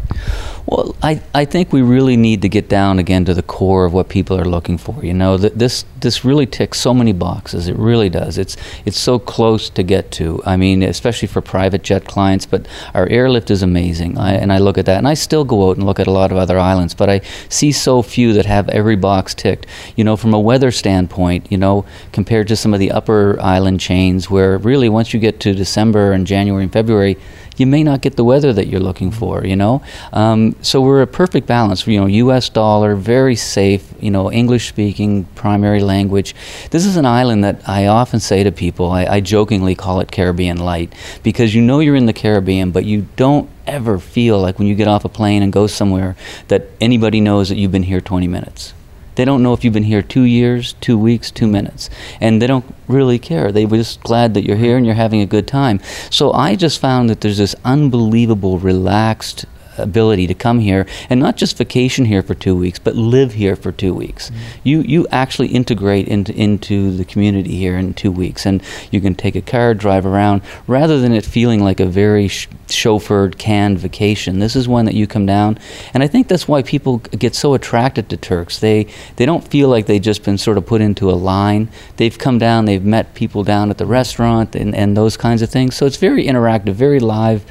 Well, 0.65 0.95
I, 1.03 1.21
I 1.35 1.45
think 1.45 1.71
we 1.71 1.81
really 1.81 2.17
need 2.17 2.41
to 2.41 2.49
get 2.49 2.67
down 2.67 2.97
again 2.97 3.25
to 3.25 3.33
the 3.33 3.43
core 3.43 3.85
of 3.85 3.93
what 3.93 4.09
people 4.09 4.39
are 4.39 4.45
looking 4.45 4.77
for. 4.77 5.03
You 5.03 5.13
know, 5.13 5.37
th- 5.37 5.53
this 5.53 5.85
this 5.99 6.25
really 6.25 6.45
ticks 6.45 6.79
so 6.79 6.93
many 6.93 7.11
boxes. 7.11 7.67
It 7.67 7.75
really 7.77 8.09
does. 8.09 8.37
It's 8.37 8.57
it's 8.85 8.97
so 8.97 9.19
close 9.19 9.69
to 9.71 9.83
get 9.83 10.09
to. 10.13 10.41
I 10.45 10.57
mean, 10.57 10.81
especially 10.81 11.27
for 11.27 11.41
private 11.41 11.83
jet 11.83 12.05
clients. 12.05 12.45
But 12.45 12.67
our 12.93 13.07
airlift 13.07 13.51
is 13.51 13.61
amazing, 13.61 14.17
I, 14.17 14.33
and 14.33 14.51
I 14.51 14.57
look 14.57 14.77
at 14.77 14.85
that, 14.85 14.97
and 14.97 15.07
I 15.07 15.13
still 15.13 15.43
go 15.43 15.69
out 15.69 15.77
and 15.77 15.85
look 15.85 15.99
at 15.99 16.07
a 16.07 16.11
lot 16.11 16.31
of 16.31 16.37
other 16.37 16.57
islands. 16.57 16.95
But 16.95 17.09
I 17.09 17.21
see 17.49 17.71
so 17.71 18.01
few 18.01 18.33
that 18.33 18.45
have 18.45 18.67
every 18.69 18.95
box 18.95 19.35
ticked. 19.35 19.67
You 19.95 20.05
know, 20.05 20.15
from 20.15 20.33
a 20.33 20.39
weather 20.39 20.71
standpoint, 20.71 21.51
you 21.51 21.57
know, 21.57 21.85
compared 22.13 22.47
to 22.47 22.55
some 22.55 22.73
of 22.73 22.79
the 22.79 22.91
upper 22.91 23.39
island 23.41 23.79
chains, 23.79 24.29
where 24.29 24.57
really 24.57 24.89
once 24.89 25.13
you 25.13 25.19
get 25.19 25.39
to 25.41 25.53
December 25.53 26.13
and 26.13 26.25
January 26.25 26.63
and 26.63 26.73
February 26.73 27.17
you 27.57 27.67
may 27.67 27.83
not 27.83 28.01
get 28.01 28.15
the 28.15 28.23
weather 28.23 28.53
that 28.53 28.67
you're 28.67 28.79
looking 28.79 29.11
for, 29.11 29.45
you 29.45 29.55
know? 29.55 29.81
Um, 30.11 30.55
so 30.61 30.81
we're 30.81 31.01
a 31.01 31.07
perfect 31.07 31.47
balance, 31.47 31.85
you 31.87 31.99
know, 31.99 32.05
US 32.05 32.49
dollar, 32.49 32.95
very 32.95 33.35
safe, 33.35 33.93
you 33.99 34.11
know, 34.11 34.31
English 34.31 34.69
speaking, 34.69 35.25
primary 35.35 35.81
language. 35.81 36.35
This 36.71 36.85
is 36.85 36.97
an 36.97 37.05
island 37.05 37.43
that 37.43 37.67
I 37.67 37.87
often 37.87 38.19
say 38.19 38.43
to 38.43 38.51
people, 38.51 38.91
I, 38.91 39.05
I 39.05 39.19
jokingly 39.19 39.75
call 39.75 39.99
it 39.99 40.11
Caribbean 40.11 40.57
light, 40.57 40.93
because 41.23 41.53
you 41.53 41.61
know 41.61 41.79
you're 41.79 41.95
in 41.95 42.05
the 42.05 42.13
Caribbean, 42.13 42.71
but 42.71 42.85
you 42.85 43.07
don't 43.15 43.49
ever 43.65 43.99
feel 43.99 44.39
like 44.39 44.59
when 44.59 44.67
you 44.67 44.75
get 44.75 44.87
off 44.87 45.05
a 45.05 45.09
plane 45.09 45.41
and 45.41 45.53
go 45.53 45.67
somewhere 45.67 46.15
that 46.47 46.67
anybody 46.81 47.21
knows 47.21 47.49
that 47.49 47.55
you've 47.55 47.71
been 47.71 47.83
here 47.83 48.01
20 48.01 48.27
minutes. 48.27 48.73
They 49.15 49.25
don't 49.25 49.43
know 49.43 49.53
if 49.53 49.63
you've 49.63 49.73
been 49.73 49.83
here 49.83 50.01
two 50.01 50.23
years, 50.23 50.73
two 50.81 50.97
weeks, 50.97 51.31
two 51.31 51.47
minutes. 51.47 51.89
And 52.19 52.41
they 52.41 52.47
don't 52.47 52.65
really 52.87 53.19
care. 53.19 53.51
They 53.51 53.65
were 53.65 53.77
just 53.77 54.01
glad 54.01 54.33
that 54.33 54.43
you're 54.43 54.57
here 54.57 54.77
and 54.77 54.85
you're 54.85 54.95
having 54.95 55.21
a 55.21 55.25
good 55.25 55.47
time. 55.47 55.79
So 56.09 56.31
I 56.33 56.55
just 56.55 56.79
found 56.79 57.09
that 57.09 57.21
there's 57.21 57.37
this 57.37 57.55
unbelievable, 57.63 58.59
relaxed 58.59 59.45
ability 59.77 60.27
to 60.27 60.33
come 60.33 60.59
here 60.59 60.85
and 61.09 61.19
not 61.19 61.37
just 61.37 61.57
vacation 61.57 62.05
here 62.05 62.21
for 62.21 62.35
two 62.35 62.55
weeks, 62.55 62.79
but 62.79 62.95
live 62.95 63.33
here 63.33 63.55
for 63.55 63.71
two 63.71 63.93
weeks. 63.93 64.29
Mm-hmm. 64.29 64.59
You 64.63 64.81
you 64.81 65.07
actually 65.09 65.49
integrate 65.49 66.07
into 66.07 66.33
into 66.35 66.95
the 66.95 67.05
community 67.05 67.55
here 67.55 67.77
in 67.77 67.93
two 67.93 68.11
weeks, 68.11 68.45
and 68.45 68.61
you 68.91 69.01
can 69.01 69.15
take 69.15 69.35
a 69.35 69.41
car, 69.41 69.73
drive 69.73 70.05
around, 70.05 70.41
rather 70.67 70.99
than 70.99 71.13
it 71.13 71.25
feeling 71.25 71.63
like 71.63 71.79
a 71.79 71.85
very 71.85 72.27
sh- 72.27 72.47
chauffeured, 72.67 73.37
canned 73.37 73.79
vacation. 73.79 74.39
This 74.39 74.55
is 74.55 74.67
one 74.67 74.85
that 74.85 74.95
you 74.95 75.07
come 75.07 75.25
down, 75.25 75.57
and 75.93 76.03
I 76.03 76.07
think 76.07 76.27
that's 76.27 76.47
why 76.47 76.61
people 76.63 76.97
get 76.97 77.35
so 77.35 77.53
attracted 77.53 78.09
to 78.09 78.17
Turks. 78.17 78.59
They 78.59 78.87
they 79.15 79.25
don't 79.25 79.47
feel 79.47 79.69
like 79.69 79.85
they've 79.85 80.01
just 80.01 80.23
been 80.23 80.37
sort 80.37 80.57
of 80.57 80.65
put 80.65 80.81
into 80.81 81.09
a 81.09 81.13
line. 81.13 81.69
They've 81.97 82.17
come 82.17 82.37
down, 82.37 82.65
they've 82.65 82.83
met 82.83 83.13
people 83.13 83.43
down 83.43 83.69
at 83.69 83.77
the 83.77 83.85
restaurant, 83.85 84.55
and, 84.55 84.75
and 84.75 84.95
those 84.95 85.17
kinds 85.17 85.41
of 85.41 85.49
things. 85.49 85.75
So 85.75 85.85
it's 85.85 85.97
very 85.97 86.25
interactive, 86.25 86.73
very 86.73 86.99
live 86.99 87.45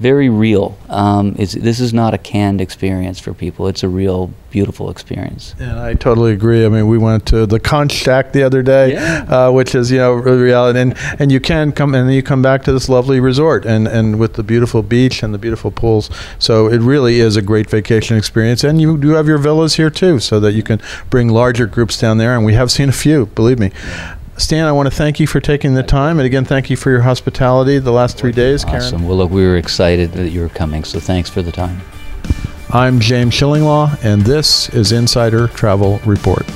very 0.00 0.28
real. 0.28 0.78
Um, 0.88 1.32
this 1.32 1.80
is 1.80 1.92
not 1.92 2.14
a 2.14 2.18
canned 2.18 2.60
experience 2.60 3.18
for 3.18 3.34
people. 3.34 3.66
It's 3.66 3.82
a 3.82 3.88
real, 3.88 4.30
beautiful 4.50 4.90
experience. 4.90 5.56
And 5.58 5.78
I 5.78 5.94
totally 5.94 6.32
agree. 6.32 6.64
I 6.64 6.68
mean, 6.68 6.86
we 6.86 6.98
went 6.98 7.26
to 7.26 7.46
the 7.46 7.58
Conch 7.58 7.92
Shack 7.92 8.32
the 8.32 8.44
other 8.44 8.62
day, 8.62 8.92
yeah. 8.92 9.26
uh, 9.28 9.50
which 9.50 9.74
is 9.74 9.90
you 9.90 9.98
know 9.98 10.14
reality, 10.14 10.78
and 10.78 10.94
and 11.18 11.32
you 11.32 11.40
can 11.40 11.72
come 11.72 11.94
and 11.94 12.08
then 12.08 12.14
you 12.14 12.22
come 12.22 12.42
back 12.42 12.62
to 12.64 12.72
this 12.72 12.88
lovely 12.88 13.18
resort 13.18 13.66
and 13.66 13.88
and 13.88 14.20
with 14.20 14.34
the 14.34 14.44
beautiful 14.44 14.82
beach 14.82 15.22
and 15.22 15.34
the 15.34 15.38
beautiful 15.38 15.70
pools. 15.70 16.10
So 16.38 16.68
it 16.68 16.80
really 16.80 17.18
is 17.18 17.36
a 17.36 17.42
great 17.42 17.68
vacation 17.68 18.16
experience. 18.16 18.62
And 18.62 18.80
you 18.80 18.98
do 18.98 19.10
have 19.10 19.26
your 19.26 19.38
villas 19.38 19.74
here 19.74 19.90
too, 19.90 20.20
so 20.20 20.38
that 20.40 20.52
you 20.52 20.62
can 20.62 20.80
bring 21.10 21.28
larger 21.28 21.66
groups 21.66 21.98
down 21.98 22.18
there. 22.18 22.36
And 22.36 22.44
we 22.44 22.54
have 22.54 22.70
seen 22.70 22.88
a 22.88 22.92
few, 22.92 23.26
believe 23.26 23.58
me. 23.58 23.72
Stan, 24.38 24.66
I 24.66 24.72
want 24.72 24.88
to 24.88 24.94
thank 24.94 25.18
you 25.18 25.26
for 25.26 25.40
taking 25.40 25.74
the 25.74 25.82
time, 25.82 26.20
and 26.20 26.24
again, 26.26 26.44
thank 26.44 26.70
you 26.70 26.76
for 26.76 26.90
your 26.90 27.00
hospitality 27.00 27.80
the 27.80 27.90
last 27.90 28.16
three 28.16 28.30
days. 28.30 28.64
Awesome. 28.64 29.00
Karen. 29.00 29.08
Well, 29.08 29.16
look, 29.16 29.30
we 29.32 29.44
were 29.44 29.56
excited 29.56 30.12
that 30.12 30.30
you 30.30 30.42
were 30.42 30.48
coming, 30.48 30.84
so 30.84 31.00
thanks 31.00 31.28
for 31.28 31.42
the 31.42 31.50
time. 31.50 31.80
I'm 32.70 33.00
James 33.00 33.34
Shillinglaw, 33.34 34.04
and 34.04 34.22
this 34.22 34.68
is 34.68 34.92
Insider 34.92 35.48
Travel 35.48 35.98
Report. 36.06 36.46